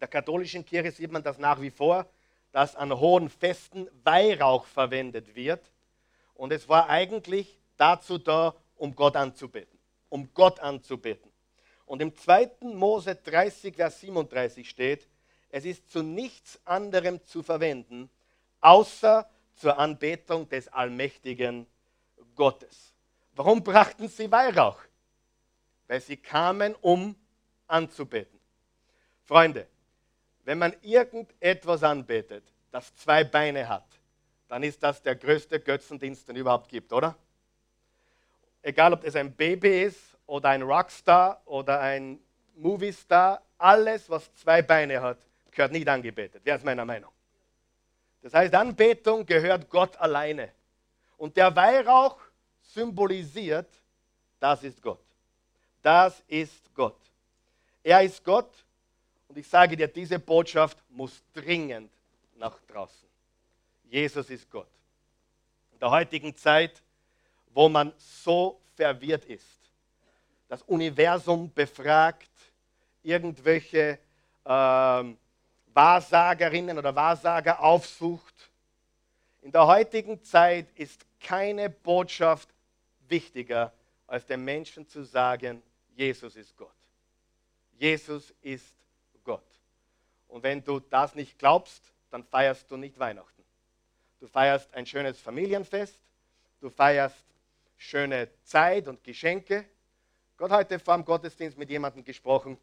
[0.03, 2.05] der katholischen Kirche sieht man das nach wie vor.
[2.51, 5.71] dass an hohen Festen Weihrauch verwendet wird.
[6.35, 9.79] Und es war eigentlich dazu da, um Gott anzubeten.
[10.09, 11.31] Um Gott anzubeten.
[11.87, 12.51] Und im 2.
[12.75, 15.07] Mose 30, Vers 37 steht,
[15.49, 18.11] es ist zu nichts anderem zu verwenden,
[18.61, 21.65] außer zur Anbetung des allmächtigen
[22.35, 22.93] Gottes.
[23.35, 24.79] Warum brachten sie Weihrauch?
[25.87, 27.15] Weil sie kamen, um
[27.67, 28.39] anzubeten.
[29.23, 29.67] Freunde,
[30.43, 33.85] wenn man irgendetwas anbetet, das zwei Beine hat,
[34.47, 37.15] dann ist das der größte Götzendienst, den es überhaupt gibt, oder?
[38.61, 42.19] Egal, ob es ein Baby ist oder ein Rockstar oder ein
[42.55, 45.17] Moviestar, alles, was zwei Beine hat,
[45.51, 46.41] gehört nicht angebetet.
[46.43, 47.11] Wer ist meiner Meinung?
[48.21, 50.51] Das heißt, Anbetung gehört Gott alleine.
[51.17, 52.19] Und der Weihrauch
[52.73, 53.69] symbolisiert,
[54.39, 55.03] das ist Gott.
[55.81, 56.99] Das ist Gott.
[57.83, 58.51] Er ist Gott
[59.27, 61.91] und ich sage dir, diese Botschaft muss dringend
[62.37, 63.07] nach draußen.
[63.89, 64.67] Jesus ist Gott.
[65.71, 66.81] In der heutigen Zeit,
[67.53, 69.45] wo man so verwirrt ist,
[70.47, 72.29] das Universum befragt,
[73.01, 73.99] irgendwelche
[74.45, 75.03] äh,
[75.73, 78.51] Wahrsagerinnen oder Wahrsager aufsucht.
[79.41, 82.52] In der heutigen Zeit ist keine Botschaft
[83.13, 83.71] wichtiger,
[84.07, 85.61] als den Menschen zu sagen,
[85.95, 86.79] Jesus ist Gott.
[87.77, 88.75] Jesus ist
[89.23, 89.45] Gott.
[90.27, 93.43] Und wenn du das nicht glaubst, dann feierst du nicht Weihnachten.
[94.19, 95.99] Du feierst ein schönes Familienfest,
[96.59, 97.23] du feierst
[97.77, 99.65] schöne Zeit und Geschenke.
[100.37, 102.57] Gott hat heute vor dem Gottesdienst mit jemandem gesprochen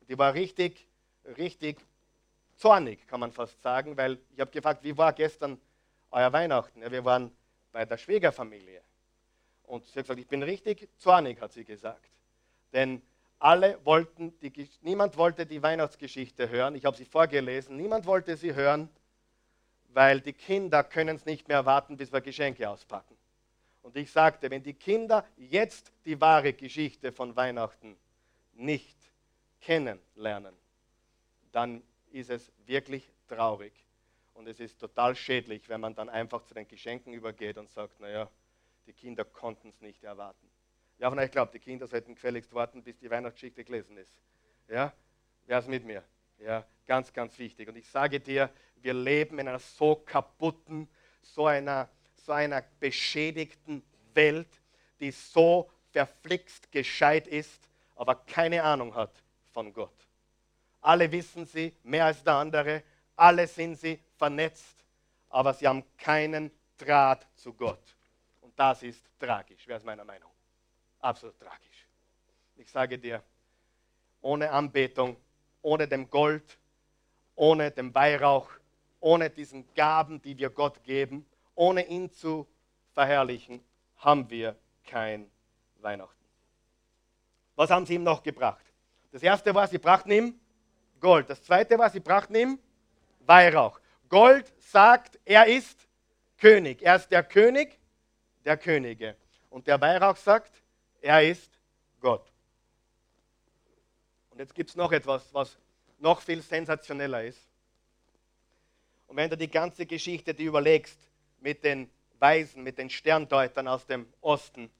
[0.00, 0.86] und die war richtig,
[1.36, 1.78] richtig
[2.56, 5.60] zornig, kann man fast sagen, weil ich habe gefragt, wie war gestern
[6.12, 6.80] euer Weihnachten?
[6.80, 7.32] Ja, wir waren
[7.72, 8.82] bei der Schwiegerfamilie.
[9.66, 12.10] Und sie hat gesagt, ich bin richtig zornig, hat sie gesagt.
[12.72, 13.02] Denn
[13.38, 16.74] alle wollten, die, niemand wollte die Weihnachtsgeschichte hören.
[16.74, 17.76] Ich habe sie vorgelesen.
[17.76, 18.88] Niemand wollte sie hören,
[19.88, 23.16] weil die Kinder können es nicht mehr warten, bis wir Geschenke auspacken.
[23.82, 27.96] Und ich sagte, wenn die Kinder jetzt die wahre Geschichte von Weihnachten
[28.54, 28.96] nicht
[29.60, 30.54] kennenlernen,
[31.52, 33.72] dann ist es wirklich traurig.
[34.34, 38.00] Und es ist total schädlich, wenn man dann einfach zu den Geschenken übergeht und sagt,
[38.00, 38.28] naja,
[38.86, 40.48] die Kinder konnten es nicht erwarten.
[40.98, 44.12] Ja, von euch glaubt, die Kinder sollten gefälligst warten, bis die Weihnachtsgeschichte gelesen ist.
[44.68, 44.92] Ja,
[45.46, 46.02] wer ist mit mir?
[46.38, 47.68] Ja, ganz, ganz wichtig.
[47.68, 50.88] Und ich sage dir, wir leben in einer so kaputten,
[51.22, 53.82] so einer, so einer beschädigten
[54.14, 54.48] Welt,
[55.00, 59.12] die so verflixt gescheit ist, aber keine Ahnung hat
[59.52, 60.06] von Gott.
[60.80, 62.82] Alle wissen sie, mehr als der andere,
[63.16, 64.84] alle sind sie vernetzt,
[65.28, 67.95] aber sie haben keinen Draht zu Gott.
[68.56, 70.30] Das ist tragisch, wer ist meiner Meinung?
[71.00, 71.86] Absolut tragisch.
[72.56, 73.22] Ich sage dir,
[74.22, 75.16] ohne Anbetung,
[75.60, 76.58] ohne dem Gold,
[77.34, 78.50] ohne dem Weihrauch,
[79.00, 82.46] ohne diesen Gaben, die wir Gott geben, ohne ihn zu
[82.94, 83.62] verherrlichen,
[83.98, 85.30] haben wir kein
[85.80, 86.24] Weihnachten.
[87.56, 88.64] Was haben sie ihm noch gebracht?
[89.12, 90.40] Das erste war, sie brachten ihm
[91.00, 91.28] Gold.
[91.28, 92.58] Das zweite war, sie brachten ihm
[93.20, 93.80] Weihrauch.
[94.08, 95.86] Gold sagt, er ist
[96.38, 96.82] König.
[96.82, 97.78] Er ist der König
[98.46, 99.16] der Könige.
[99.50, 100.52] Und der Weihrauch sagt,
[101.02, 101.50] er ist
[102.00, 102.32] Gott.
[104.30, 105.58] Und jetzt gibt es noch etwas, was
[105.98, 107.40] noch viel sensationeller ist.
[109.08, 110.98] Und wenn du die ganze Geschichte die überlegst
[111.40, 114.70] mit den Weisen, mit den Sterndeutern aus dem Osten,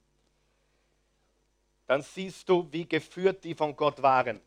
[1.85, 4.41] dann siehst du, wie geführt die von Gott waren.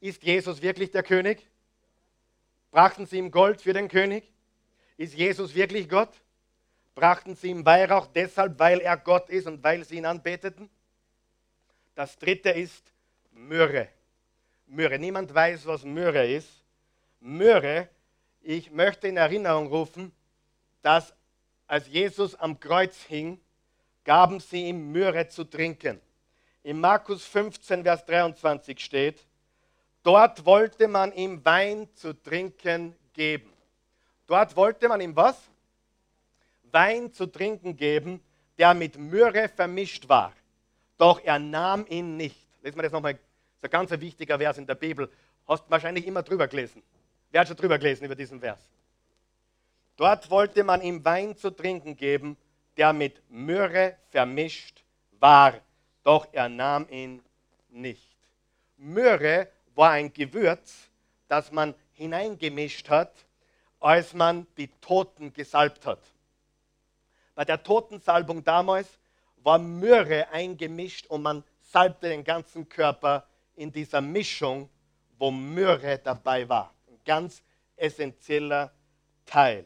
[0.00, 1.46] Ist Jesus wirklich der König?
[2.70, 4.24] Brachten sie ihm Gold für den König?
[4.96, 6.10] Ist Jesus wirklich Gott?
[6.94, 10.68] Brachten sie ihm Weihrauch deshalb, weil er Gott ist und weil sie ihn anbeteten?
[11.94, 12.92] Das dritte ist
[13.32, 13.88] Myrrhe.
[14.66, 14.98] Myrrhe.
[14.98, 16.48] Niemand weiß, was Myrrhe ist.
[17.20, 17.88] Myrrhe,
[18.40, 20.12] ich möchte in Erinnerung rufen,
[20.82, 21.14] dass
[21.66, 23.40] als Jesus am Kreuz hing,
[24.04, 26.00] gaben sie ihm Myrrhe zu trinken.
[26.62, 29.26] In Markus 15, Vers 23 steht,
[30.02, 33.52] dort wollte man ihm Wein zu trinken geben.
[34.26, 35.49] Dort wollte man ihm was?
[36.72, 38.20] Wein zu trinken geben,
[38.58, 40.32] der mit Myrrhe vermischt war
[41.00, 42.36] doch er nahm ihn nicht.
[42.62, 43.14] Lesen wir das nochmal.
[43.14, 45.10] Das ist ein ganz wichtiger Vers in der Bibel.
[45.48, 46.82] Hast wahrscheinlich immer drüber gelesen.
[47.30, 48.60] Wer hat schon drüber gelesen über diesen Vers?
[49.96, 52.36] Dort wollte man ihm Wein zu trinken geben,
[52.76, 54.84] der mit Myrrhe vermischt
[55.18, 55.54] war,
[56.02, 57.22] doch er nahm ihn
[57.70, 58.16] nicht.
[58.76, 60.90] Myrrhe war ein Gewürz,
[61.28, 63.12] das man hineingemischt hat,
[63.80, 66.00] als man die Toten gesalbt hat.
[67.40, 68.98] Bei der Totensalbung damals
[69.36, 73.26] war Myrrhe eingemischt und man salbte den ganzen Körper
[73.56, 74.68] in dieser Mischung,
[75.18, 76.74] wo Myrrhe dabei war.
[76.86, 77.42] Ein ganz
[77.76, 78.70] essentieller
[79.24, 79.64] Teil.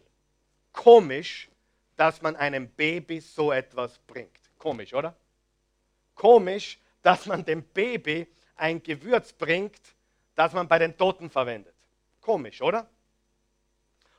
[0.73, 1.51] Komisch,
[1.97, 4.39] dass man einem Baby so etwas bringt.
[4.57, 5.13] Komisch, oder?
[6.15, 9.81] Komisch, dass man dem Baby ein Gewürz bringt,
[10.37, 11.75] das man bei den Toten verwendet.
[12.21, 12.89] Komisch, oder?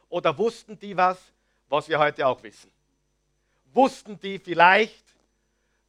[0.09, 1.31] Oder wussten die was,
[1.69, 2.74] was wir heute auch wissen?
[3.75, 5.03] Wussten die vielleicht,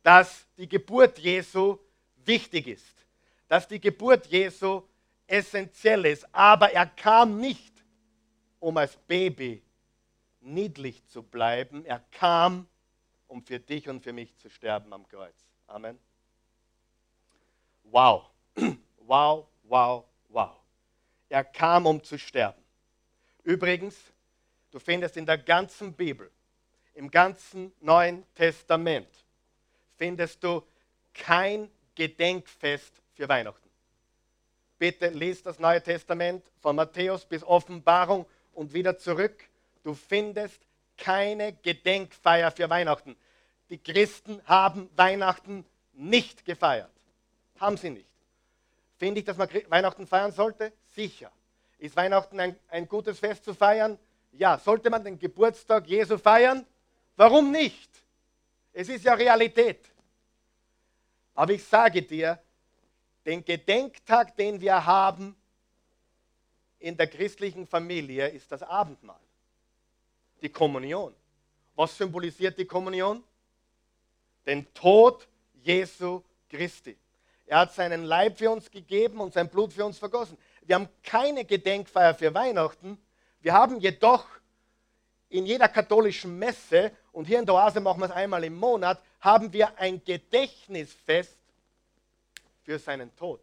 [0.02, 1.78] dass die Geburt Jesu
[2.16, 3.06] wichtig ist,
[3.48, 4.82] dass die Geburt Jesu
[5.26, 7.72] essentiell ist, aber er kam nicht,
[8.58, 9.62] um als Baby
[10.40, 12.66] niedlich zu bleiben, er kam,
[13.28, 15.36] um für dich und für mich zu sterben am Kreuz.
[15.66, 15.98] Amen.
[17.84, 18.30] Wow,
[18.98, 20.56] wow, wow, wow.
[21.28, 22.62] Er kam, um zu sterben.
[23.42, 23.96] Übrigens,
[24.70, 26.30] du findest in der ganzen Bibel,
[26.96, 29.08] im ganzen Neuen Testament,
[29.96, 30.62] findest du
[31.12, 33.68] kein Gedenkfest für Weihnachten.
[34.78, 39.44] Bitte lies das Neue Testament von Matthäus bis Offenbarung und wieder zurück.
[39.84, 40.60] Du findest
[40.96, 43.16] keine Gedenkfeier für Weihnachten.
[43.68, 46.90] Die Christen haben Weihnachten nicht gefeiert.
[47.58, 48.08] Haben sie nicht.
[48.98, 50.72] Finde ich, dass man Weihnachten feiern sollte?
[50.94, 51.30] Sicher.
[51.78, 53.98] Ist Weihnachten ein, ein gutes Fest zu feiern?
[54.32, 54.58] Ja.
[54.58, 56.66] Sollte man den Geburtstag Jesu feiern?
[57.16, 57.90] Warum nicht?
[58.72, 59.80] Es ist ja Realität.
[61.34, 62.38] Aber ich sage dir,
[63.24, 65.34] den Gedenktag, den wir haben
[66.78, 69.20] in der christlichen Familie, ist das Abendmahl.
[70.42, 71.14] Die Kommunion.
[71.74, 73.24] Was symbolisiert die Kommunion?
[74.46, 75.26] Den Tod
[75.62, 76.96] Jesu Christi.
[77.46, 80.36] Er hat seinen Leib für uns gegeben und sein Blut für uns vergossen.
[80.62, 82.98] Wir haben keine Gedenkfeier für Weihnachten.
[83.40, 84.26] Wir haben jedoch
[85.28, 89.00] in jeder katholischen Messe, und hier in der Oase machen wir es einmal im Monat,
[89.20, 91.38] haben wir ein Gedächtnisfest
[92.62, 93.40] für seinen Tod.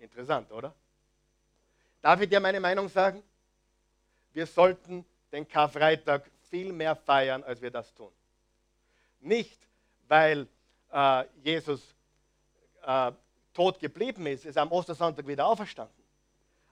[0.00, 0.74] Interessant, oder?
[2.02, 3.22] Darf ich dir meine Meinung sagen?
[4.32, 8.10] Wir sollten den Karfreitag viel mehr feiern, als wir das tun.
[9.20, 9.56] Nicht,
[10.08, 10.48] weil
[10.92, 11.94] äh, Jesus
[12.82, 13.12] äh,
[13.54, 16.02] tot geblieben ist, ist am Ostersonntag wieder auferstanden.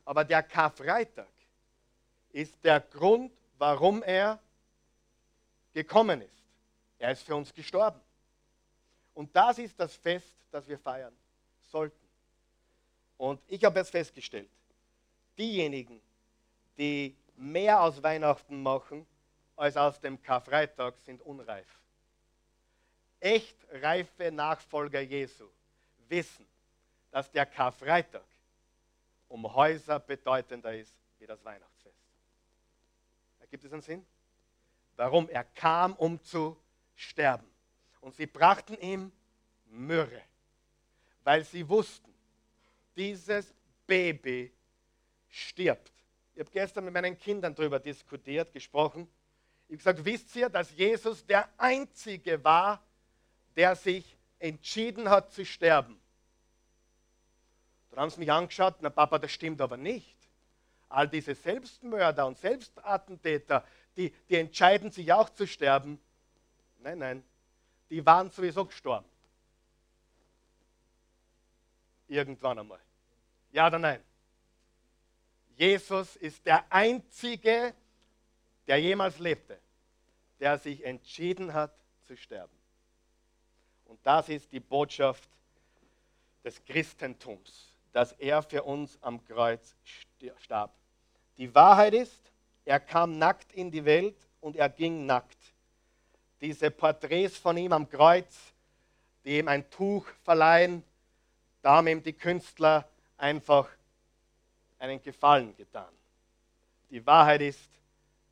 [0.05, 1.29] Aber der Karfreitag
[2.33, 4.41] ist der Grund, warum er
[5.73, 6.45] gekommen ist.
[6.99, 8.01] Er ist für uns gestorben.
[9.15, 11.15] Und das ist das Fest, das wir feiern
[11.71, 12.09] sollten.
[13.17, 14.51] Und ich habe jetzt festgestellt,
[15.37, 16.01] diejenigen,
[16.77, 19.07] die mehr aus Weihnachten machen
[19.57, 21.67] als aus dem Karfreitag, sind unreif.
[23.21, 25.49] Echt reife Nachfolger Jesu
[26.09, 26.47] wissen,
[27.11, 28.25] dass der Karfreitag
[29.29, 31.97] um Häuser bedeutender ist wie das Weihnachtsfest.
[33.51, 34.07] Gibt es einen Sinn?
[34.99, 35.29] Warum?
[35.29, 36.61] Er kam, um zu
[36.97, 37.47] sterben.
[38.01, 39.13] Und sie brachten ihm
[39.67, 40.23] Myrrhe,
[41.23, 42.13] weil sie wussten,
[42.97, 43.55] dieses
[43.87, 44.53] Baby
[45.29, 45.93] stirbt.
[46.35, 49.09] Ich habe gestern mit meinen Kindern darüber diskutiert, gesprochen.
[49.69, 52.83] Ich habe gesagt, wisst ihr, dass Jesus der Einzige war,
[53.55, 56.01] der sich entschieden hat zu sterben?
[57.91, 60.17] Dann haben sie mich angeschaut, na Papa, das stimmt aber nicht.
[60.89, 63.65] All diese Selbstmörder und Selbstattentäter,
[63.99, 66.01] die, die entscheiden sich auch zu sterben.
[66.79, 67.25] Nein, nein,
[67.91, 69.09] die waren sowieso gestorben.
[72.07, 72.81] Irgendwann einmal.
[73.51, 74.03] Ja oder nein?
[75.57, 77.75] Jesus ist der Einzige,
[78.69, 79.59] der jemals lebte,
[80.39, 81.75] der sich entschieden hat
[82.07, 82.57] zu sterben.
[83.87, 85.29] Und das ist die Botschaft
[86.45, 89.75] des Christentums, dass er für uns am Kreuz
[90.39, 90.73] starb.
[91.37, 92.31] Die Wahrheit ist,
[92.69, 95.39] er kam nackt in die Welt und er ging nackt.
[96.39, 98.37] Diese Porträts von ihm am Kreuz,
[99.25, 100.85] die ihm ein Tuch verleihen,
[101.63, 103.71] da haben ihm die Künstler einfach
[104.79, 105.89] einen Gefallen getan.
[106.91, 107.71] Die Wahrheit ist,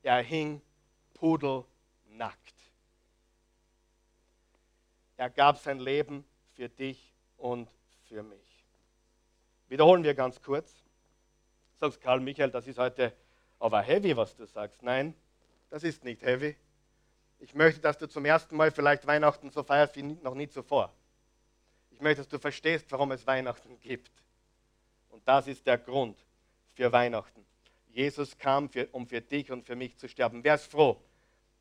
[0.03, 0.61] er hing
[1.15, 2.55] pudelnackt.
[5.17, 7.71] Er gab sein Leben für dich und
[8.07, 8.65] für mich.
[9.69, 10.71] Wiederholen wir ganz kurz.
[11.81, 13.17] Sagst Karl Michael, das ist heute
[13.59, 14.83] aber heavy, was du sagst.
[14.83, 15.15] Nein,
[15.71, 16.57] das ist nicht heavy.
[17.39, 20.93] Ich möchte, dass du zum ersten Mal vielleicht Weihnachten so feierst wie noch nie zuvor.
[21.91, 24.11] Ich möchte, dass du verstehst, warum es Weihnachten gibt.
[25.11, 26.19] Und das ist der Grund
[26.75, 27.45] für Weihnachten.
[27.89, 30.45] Jesus kam, für, um für dich und für mich zu sterben.
[30.45, 31.01] Wer ist froh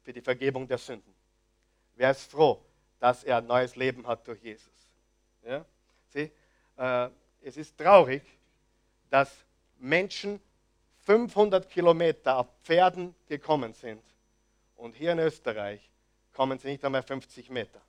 [0.04, 1.14] für die Vergebung der Sünden?
[1.96, 2.62] Wer ist froh,
[3.00, 4.92] dass er ein neues Leben hat durch Jesus?
[5.44, 5.66] Ja?
[6.10, 6.32] Sieh,
[6.78, 7.10] äh,
[7.42, 8.22] es ist traurig,
[9.10, 9.46] dass
[9.78, 10.42] Menschen
[11.06, 14.04] 500 Kilometer auf Pferden gekommen sind
[14.76, 15.90] und hier in Österreich
[16.34, 17.82] kommen sie nicht einmal 50 Meter.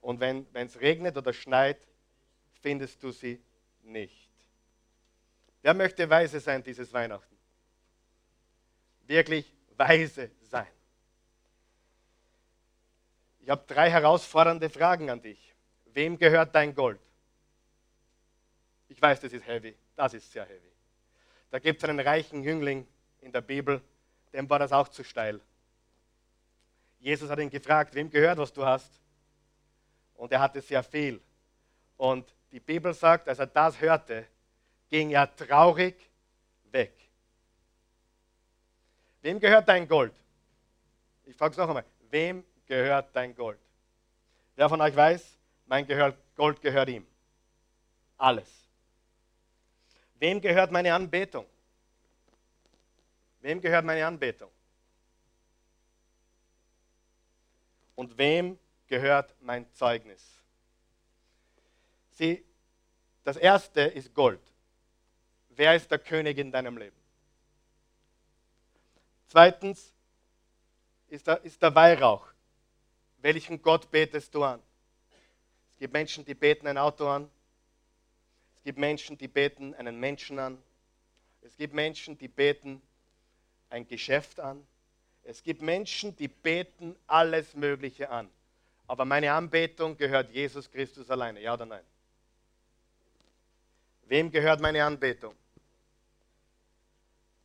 [0.00, 1.78] Und wenn es regnet oder schneit,
[2.60, 3.40] findest du sie
[3.82, 4.30] nicht.
[5.62, 7.34] Wer möchte weise sein dieses Weihnachten?
[9.06, 10.66] wirklich weise sein.
[13.40, 15.54] Ich habe drei herausfordernde Fragen an dich.
[15.86, 17.00] Wem gehört dein Gold?
[18.88, 19.76] Ich weiß, das ist heavy.
[19.96, 20.73] Das ist sehr heavy.
[21.54, 22.84] Da gibt es einen reichen Jüngling
[23.20, 23.80] in der Bibel,
[24.32, 25.40] dem war das auch zu steil.
[26.98, 28.90] Jesus hat ihn gefragt, wem gehört, was du hast?
[30.16, 31.20] Und er hatte sehr viel.
[31.96, 34.26] Und die Bibel sagt, als er das hörte,
[34.90, 35.94] ging er traurig
[36.72, 36.92] weg.
[39.22, 40.14] Wem gehört dein Gold?
[41.24, 41.84] Ich frage es noch einmal.
[42.10, 43.60] Wem gehört dein Gold?
[44.56, 45.86] Wer von euch weiß, mein
[46.34, 47.06] Gold gehört ihm.
[48.18, 48.63] Alles.
[50.24, 51.44] Wem gehört meine Anbetung?
[53.42, 54.50] Wem gehört meine Anbetung?
[57.94, 60.40] Und wem gehört mein Zeugnis?
[62.12, 62.42] Sieh,
[63.22, 64.40] das erste ist Gold.
[65.50, 66.96] Wer ist der König in deinem Leben?
[69.28, 69.92] Zweitens
[71.08, 72.26] ist der, ist der Weihrauch.
[73.18, 74.62] Welchen Gott betest du an?
[75.74, 77.30] Es gibt Menschen, die beten ein Auto an.
[78.64, 80.56] Es gibt Menschen, die beten einen Menschen an.
[81.42, 82.80] Es gibt Menschen, die beten
[83.68, 84.66] ein Geschäft an.
[85.22, 88.30] Es gibt Menschen, die beten alles Mögliche an.
[88.86, 91.42] Aber meine Anbetung gehört Jesus Christus alleine.
[91.42, 91.84] Ja oder nein?
[94.06, 95.34] Wem gehört meine Anbetung?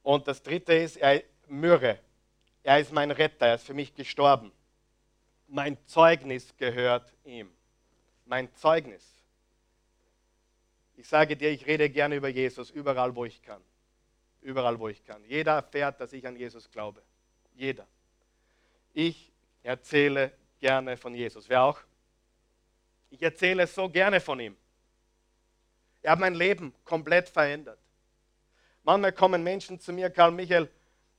[0.04, 2.00] Und das dritte ist er, Myrrhe.
[2.64, 4.54] Er ist mein Retter, er ist für mich gestorben.
[5.50, 7.52] Mein Zeugnis gehört ihm.
[8.24, 9.19] Mein Zeugnis.
[11.00, 13.62] Ich sage dir, ich rede gerne über Jesus, überall wo ich kann.
[14.42, 15.24] Überall wo ich kann.
[15.24, 17.02] Jeder erfährt, dass ich an Jesus glaube.
[17.56, 17.88] Jeder.
[18.94, 19.32] Ich
[19.64, 21.48] erzähle gerne von Jesus.
[21.48, 21.80] Wer auch?
[23.12, 24.58] Ich erzähle so gerne von ihm.
[26.02, 27.80] Er hat mein Leben komplett verändert.
[28.84, 30.70] Manchmal kommen Menschen zu mir, Karl Michael,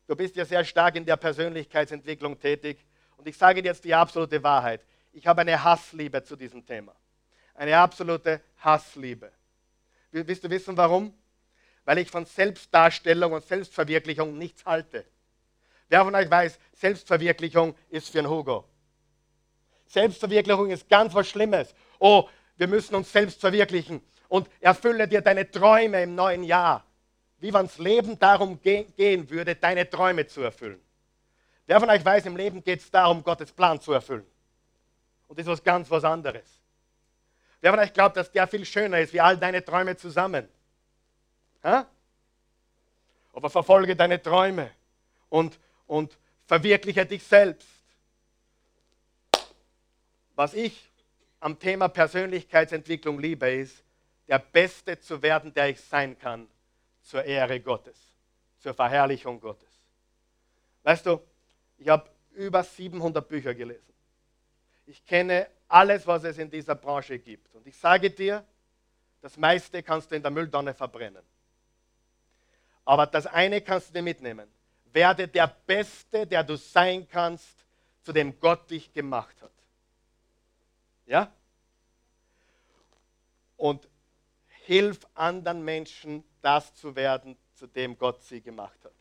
[0.06, 2.84] du bist ja sehr stark in der Persönlichkeitsentwicklung tätig.
[3.16, 4.84] Und ich sage dir jetzt die absolute Wahrheit.
[5.14, 6.94] Ich habe eine Hassliebe zu diesem Thema.
[7.54, 9.32] Eine absolute Hassliebe.
[10.10, 11.14] Willst du wissen warum?
[11.84, 15.04] Weil ich von Selbstdarstellung und Selbstverwirklichung nichts halte.
[15.88, 18.64] Wer von euch weiß, Selbstverwirklichung ist für einen Hugo.
[19.86, 21.74] Selbstverwirklichung ist ganz was Schlimmes.
[21.98, 26.84] Oh, wir müssen uns selbst verwirklichen und erfülle dir deine Träume im neuen Jahr.
[27.38, 30.80] Wie wenn das Leben darum gehen würde, deine Träume zu erfüllen.
[31.66, 34.26] Wer von euch weiß, im Leben geht es darum, Gottes Plan zu erfüllen.
[35.26, 36.59] Und das ist was ganz was anderes.
[37.60, 40.48] Wer von euch glaubt, dass der viel schöner ist, wie all deine Träume zusammen?
[41.62, 41.86] Ha?
[43.32, 44.70] Aber verfolge deine Träume
[45.28, 47.68] und, und verwirkliche dich selbst.
[50.34, 50.90] Was ich
[51.38, 53.82] am Thema Persönlichkeitsentwicklung liebe, ist,
[54.26, 56.48] der Beste zu werden, der ich sein kann,
[57.02, 57.98] zur Ehre Gottes,
[58.58, 59.68] zur Verherrlichung Gottes.
[60.82, 61.20] Weißt du,
[61.78, 63.89] ich habe über 700 Bücher gelesen.
[64.90, 67.54] Ich kenne alles, was es in dieser Branche gibt.
[67.54, 68.44] Und ich sage dir,
[69.20, 71.22] das meiste kannst du in der Mülltonne verbrennen.
[72.84, 74.50] Aber das eine kannst du dir mitnehmen.
[74.92, 77.64] Werde der Beste, der du sein kannst,
[78.02, 79.52] zu dem Gott dich gemacht hat.
[81.06, 81.32] Ja?
[83.56, 83.88] Und
[84.64, 88.94] hilf anderen Menschen, das zu werden, zu dem Gott sie gemacht hat.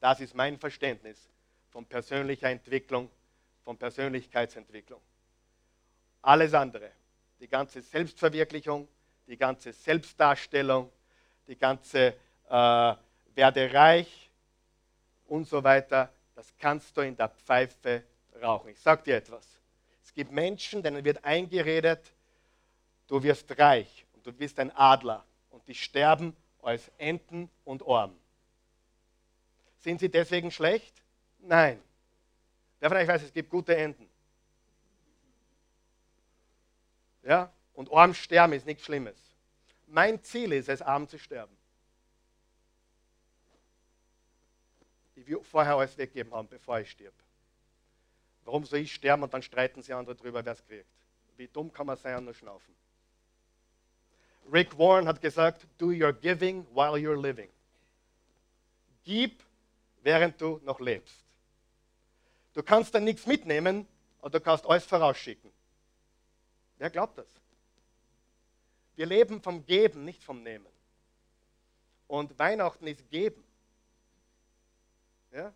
[0.00, 1.28] Das ist mein Verständnis
[1.72, 3.10] von persönlicher Entwicklung,
[3.64, 5.00] von Persönlichkeitsentwicklung.
[6.22, 6.90] Alles andere,
[7.40, 8.88] die ganze Selbstverwirklichung,
[9.26, 10.90] die ganze Selbstdarstellung,
[11.46, 12.14] die ganze
[12.48, 12.94] äh,
[13.34, 14.30] werde reich
[15.26, 18.04] und so weiter, das kannst du in der Pfeife
[18.40, 18.70] rauchen.
[18.70, 19.46] Ich sage dir etwas.
[20.02, 22.12] Es gibt Menschen, denen wird eingeredet,
[23.06, 28.16] du wirst reich und du bist ein Adler und die sterben als Enten und Orm.
[29.78, 31.02] Sind sie deswegen schlecht?
[31.40, 31.82] Nein.
[32.84, 34.06] Wer von euch weiß, es gibt gute Enten.
[37.22, 37.50] Ja?
[37.72, 39.16] Und arm sterben ist nichts Schlimmes.
[39.86, 41.56] Mein Ziel ist es, arm zu sterben.
[45.14, 47.14] Ich will vorher alles weggeben haben, bevor ich stirb.
[48.44, 50.84] Warum soll ich sterben und dann streiten sie andere darüber, wer es kriegt?
[51.38, 52.74] Wie dumm kann man sein und nur schnaufen?
[54.52, 57.48] Rick Warren hat gesagt, do your giving while you're living.
[59.04, 59.42] Gib,
[60.02, 61.23] während du noch lebst.
[62.54, 63.86] Du kannst dann nichts mitnehmen,
[64.20, 65.52] aber du kannst alles vorausschicken.
[66.78, 67.26] Wer glaubt das?
[68.96, 70.66] Wir leben vom Geben, nicht vom Nehmen.
[72.06, 73.44] Und Weihnachten ist Geben.
[75.32, 75.52] Ja?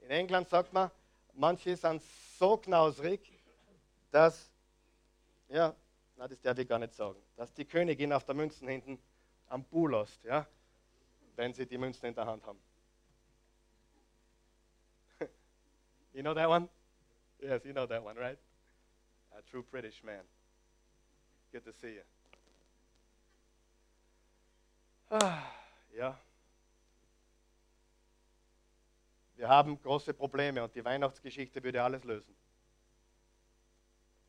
[0.00, 0.90] In England sagt man,
[1.32, 2.02] manche sind
[2.38, 3.20] so knausrig,
[4.10, 4.50] dass,
[5.48, 5.74] ja,
[6.16, 8.98] na, das darf ich gar nicht sagen, dass die Königin auf der Münzen hinten
[9.48, 10.46] am Buhl lässt, ja,
[11.36, 12.60] wenn sie die Münzen in der Hand haben.
[16.14, 16.68] You know that one?
[17.42, 18.38] Yes, you know that one, right?
[19.36, 20.22] A true British man.
[21.52, 22.02] Good to see you.
[25.10, 25.42] Ah,
[25.96, 26.14] ja.
[29.36, 32.34] Wir haben große Probleme und die Weihnachtsgeschichte würde alles lösen.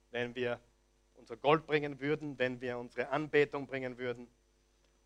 [0.10, 0.60] Wenn wir
[1.14, 4.28] unser Gold bringen würden, wenn wir unsere Anbetung bringen würden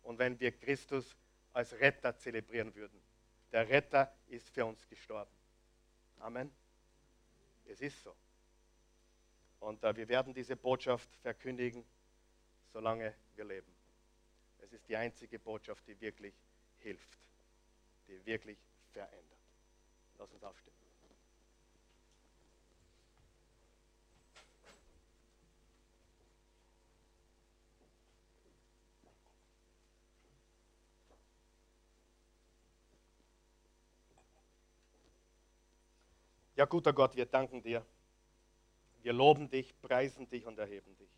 [0.02, 1.14] und wenn wir Christus
[1.52, 3.00] als Retter zelebrieren würden.
[3.52, 5.30] Der Retter ist für uns gestorben.
[6.18, 6.50] Amen.
[7.70, 8.14] Es ist so.
[9.60, 11.84] Und äh, wir werden diese Botschaft verkündigen,
[12.72, 13.72] solange wir leben.
[14.58, 16.34] Es ist die einzige Botschaft, die wirklich
[16.78, 17.28] hilft,
[18.08, 18.58] die wirklich
[18.92, 19.38] verändert.
[20.18, 20.74] Lass uns aufstehen.
[36.60, 37.82] Ja, guter Gott, wir danken dir.
[39.00, 41.08] Wir loben dich, preisen dich und erheben dich.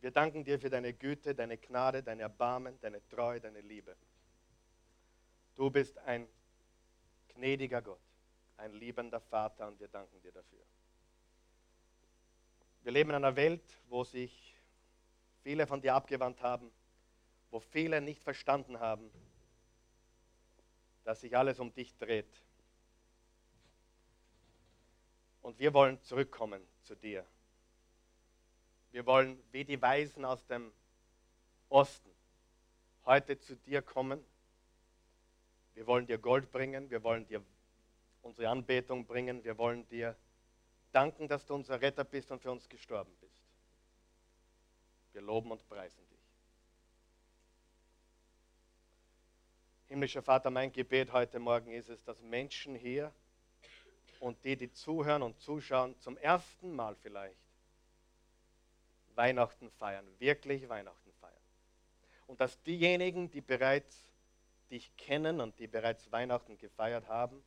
[0.00, 3.94] Wir danken dir für deine Güte, deine Gnade, dein Erbarmen, deine Treue, deine Liebe.
[5.54, 6.26] Du bist ein
[7.34, 8.00] gnädiger Gott,
[8.56, 10.64] ein liebender Vater und wir danken dir dafür.
[12.82, 14.56] Wir leben in einer Welt, wo sich
[15.42, 16.72] viele von dir abgewandt haben,
[17.50, 19.10] wo viele nicht verstanden haben,
[21.04, 22.42] dass sich alles um dich dreht
[25.42, 27.24] und wir wollen zurückkommen zu dir.
[28.92, 30.72] Wir wollen wie die Weisen aus dem
[31.68, 32.10] Osten
[33.04, 34.24] heute zu dir kommen.
[35.74, 37.42] Wir wollen dir Gold bringen, wir wollen dir
[38.22, 40.16] unsere Anbetung bringen, wir wollen dir
[40.92, 43.40] danken, dass du unser Retter bist und für uns gestorben bist.
[45.12, 46.18] Wir loben und preisen dich.
[49.86, 53.12] Himmlischer Vater, mein Gebet heute Morgen ist es, dass Menschen hier
[54.20, 57.36] und die, die zuhören und zuschauen, zum ersten Mal vielleicht
[59.16, 61.34] Weihnachten feiern, wirklich Weihnachten feiern.
[62.26, 64.06] Und dass diejenigen, die bereits
[64.70, 67.42] dich kennen und die bereits Weihnachten gefeiert haben,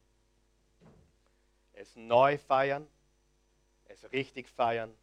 [1.73, 2.87] es neu feiern,
[3.85, 4.93] es richtig feiern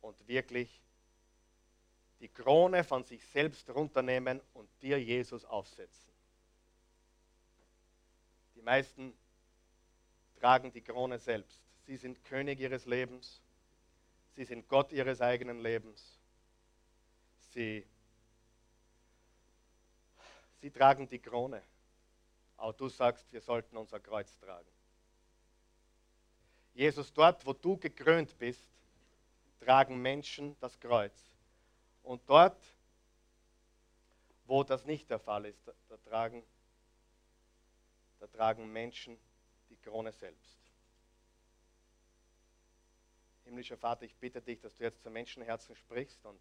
[0.00, 0.80] und wirklich
[2.20, 6.12] die Krone von sich selbst runternehmen und dir Jesus aufsetzen.
[8.54, 9.12] Die meisten
[10.42, 11.60] tragen die Krone selbst.
[11.86, 13.40] Sie sind König ihres Lebens.
[14.34, 16.18] Sie sind Gott ihres eigenen Lebens.
[17.52, 17.86] Sie,
[20.60, 21.62] sie tragen die Krone.
[22.56, 24.68] Aber du sagst, wir sollten unser Kreuz tragen.
[26.74, 28.66] Jesus, dort, wo du gekrönt bist,
[29.60, 31.14] tragen Menschen das Kreuz.
[32.02, 32.60] Und dort,
[34.46, 36.42] wo das nicht der Fall ist, da, da tragen,
[38.18, 39.16] da tragen Menschen
[39.76, 40.58] Krone selbst.
[43.44, 46.40] Himmlischer Vater, ich bitte dich, dass du jetzt zu Menschenherzen sprichst und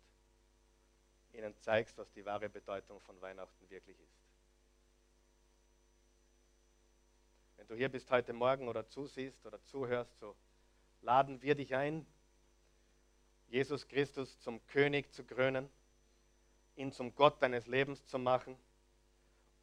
[1.34, 4.22] ihnen zeigst, was die wahre Bedeutung von Weihnachten wirklich ist.
[7.58, 10.36] Wenn du hier bist heute Morgen oder zusiehst oder zuhörst, so
[11.02, 12.06] laden wir dich ein,
[13.48, 15.70] Jesus Christus zum König zu krönen,
[16.76, 18.58] ihn zum Gott deines Lebens zu machen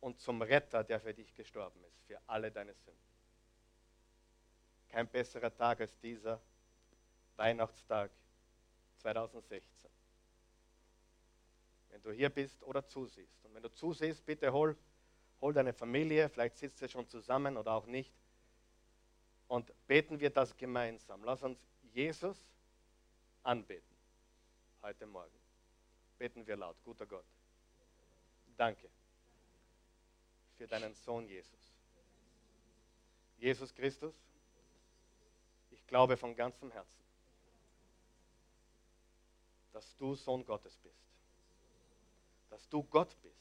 [0.01, 3.08] und zum Retter, der für dich gestorben ist, für alle deine Sünden.
[4.89, 6.41] Kein besserer Tag als dieser
[7.37, 8.11] Weihnachtstag
[8.99, 9.91] 2016.
[11.91, 13.45] Wenn du hier bist oder zusiehst.
[13.45, 14.77] Und wenn du zusiehst, bitte hol,
[15.41, 18.13] hol deine Familie, vielleicht sitzt ihr schon zusammen oder auch nicht.
[19.47, 21.25] Und beten wir das gemeinsam.
[21.25, 21.59] Lass uns
[21.93, 22.37] Jesus
[23.43, 23.97] anbeten.
[24.83, 25.39] Heute Morgen.
[26.19, 26.77] Beten wir laut.
[26.85, 27.25] Guter Gott.
[28.57, 28.91] Danke
[30.57, 31.73] für deinen Sohn Jesus.
[33.39, 34.15] Jesus Christus
[35.89, 37.03] glaube von ganzem Herzen,
[39.73, 41.03] dass du Sohn Gottes bist,
[42.51, 43.35] dass du Gott bist,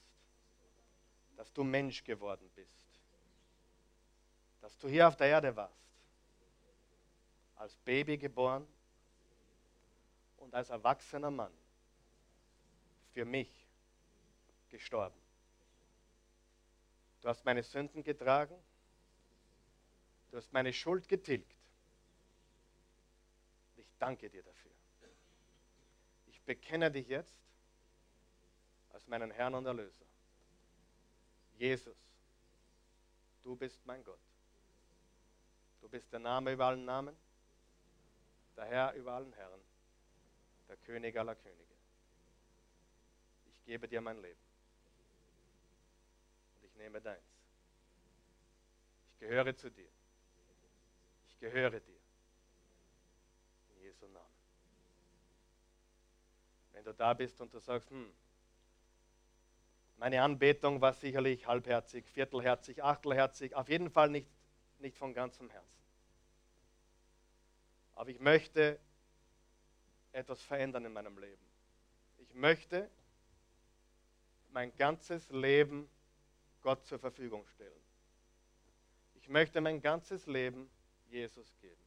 [1.35, 2.87] dass du Mensch geworden bist,
[4.61, 5.75] dass du hier auf der Erde warst,
[7.55, 8.65] als Baby geboren
[10.37, 11.53] und als erwachsener Mann
[13.11, 13.67] für mich
[14.69, 15.19] gestorben.
[17.21, 18.55] Du hast meine Sünden getragen,
[20.31, 21.56] du hast meine Schuld getilgt
[23.99, 24.71] danke dir dafür.
[26.27, 27.39] Ich bekenne dich jetzt
[28.93, 30.05] als meinen Herrn und Erlöser.
[31.57, 31.97] Jesus,
[33.43, 34.19] du bist mein Gott.
[35.81, 37.15] Du bist der Name über allen Namen,
[38.55, 39.61] der Herr über allen Herren,
[40.67, 41.75] der König aller Könige.
[43.45, 44.41] Ich gebe dir mein Leben
[46.55, 47.23] und ich nehme deins.
[49.13, 49.89] Ich gehöre zu dir.
[51.27, 51.96] Ich gehöre dir.
[53.97, 54.25] Jesu Namen.
[56.71, 58.13] Wenn du da bist und du sagst, hm,
[59.97, 64.29] meine Anbetung war sicherlich halbherzig, viertelherzig, achtelherzig, auf jeden Fall nicht,
[64.77, 65.81] nicht von ganzem Herzen.
[67.95, 68.79] Aber ich möchte
[70.11, 71.41] etwas verändern in meinem Leben.
[72.17, 72.91] Ich möchte
[74.51, 75.89] mein ganzes Leben
[76.61, 77.81] Gott zur Verfügung stellen.
[79.15, 80.69] Ich möchte mein ganzes Leben
[81.09, 81.86] Jesus geben.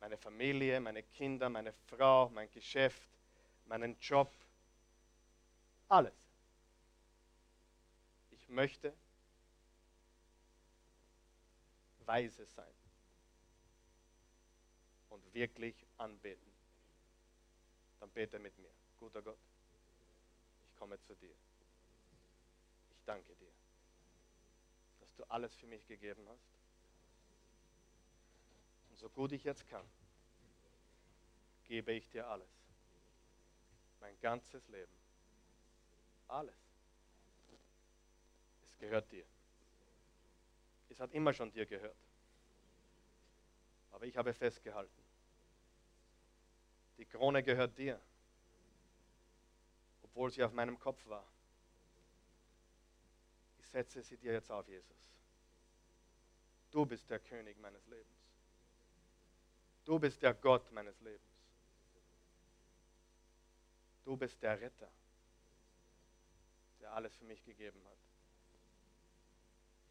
[0.00, 3.08] Meine Familie, meine Kinder, meine Frau, mein Geschäft,
[3.66, 4.32] meinen Job,
[5.88, 6.14] alles.
[8.30, 8.94] Ich möchte
[12.06, 12.74] weise sein
[15.10, 16.52] und wirklich anbeten.
[18.00, 18.70] Dann bete mit mir.
[18.98, 19.38] Guter Gott,
[20.64, 21.34] ich komme zu dir.
[22.90, 23.52] Ich danke dir,
[25.00, 26.57] dass du alles für mich gegeben hast.
[28.98, 29.88] So gut ich jetzt kann,
[31.64, 32.50] gebe ich dir alles.
[34.00, 34.92] Mein ganzes Leben.
[36.26, 36.56] Alles.
[38.64, 39.24] Es gehört dir.
[40.88, 41.96] Es hat immer schon dir gehört.
[43.92, 45.02] Aber ich habe festgehalten.
[46.96, 48.00] Die Krone gehört dir,
[50.02, 51.24] obwohl sie auf meinem Kopf war.
[53.58, 54.96] Ich setze sie dir jetzt auf, Jesus.
[56.72, 58.17] Du bist der König meines Lebens.
[59.88, 61.32] Du bist der Gott meines Lebens.
[64.04, 64.92] Du bist der Retter,
[66.78, 67.96] der alles für mich gegeben hat.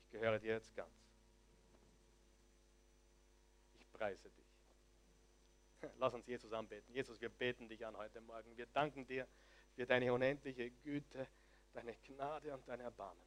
[0.03, 0.93] Ich gehöre dir jetzt ganz.
[3.79, 4.45] Ich preise dich.
[5.97, 6.93] Lass uns Jesus anbeten.
[6.93, 8.55] Jesus, wir beten dich an heute Morgen.
[8.55, 9.27] Wir danken dir
[9.73, 11.27] für deine unendliche Güte,
[11.73, 13.25] deine Gnade und dein Erbarmen.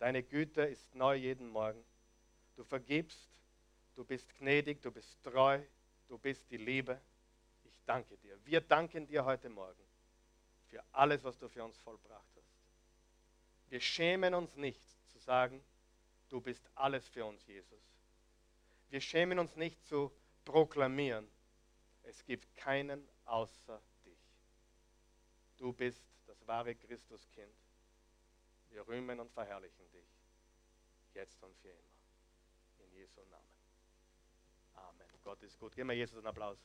[0.00, 1.84] Deine Güte ist neu jeden Morgen.
[2.56, 3.43] Du vergibst,
[3.94, 5.60] du bist gnädig, du bist treu,
[6.08, 7.00] du bist die Liebe.
[7.64, 8.38] Ich danke dir.
[8.44, 9.82] Wir danken dir heute Morgen
[10.68, 12.54] für alles, was du für uns vollbracht hast.
[13.68, 15.62] Wir schämen uns nicht zu sagen,
[16.28, 17.82] du bist alles für uns, Jesus.
[18.90, 20.12] Wir schämen uns nicht zu
[20.44, 21.28] proklamieren,
[22.02, 24.18] es gibt keinen außer dich.
[25.56, 27.54] Du bist das wahre Christuskind.
[28.70, 30.08] Wir rühmen und verherrlichen dich,
[31.14, 32.84] jetzt und für immer.
[32.84, 33.53] In Jesu Namen.
[35.24, 35.74] Gott ist gut.
[35.74, 36.58] Gib mir Jesus einen Applaus.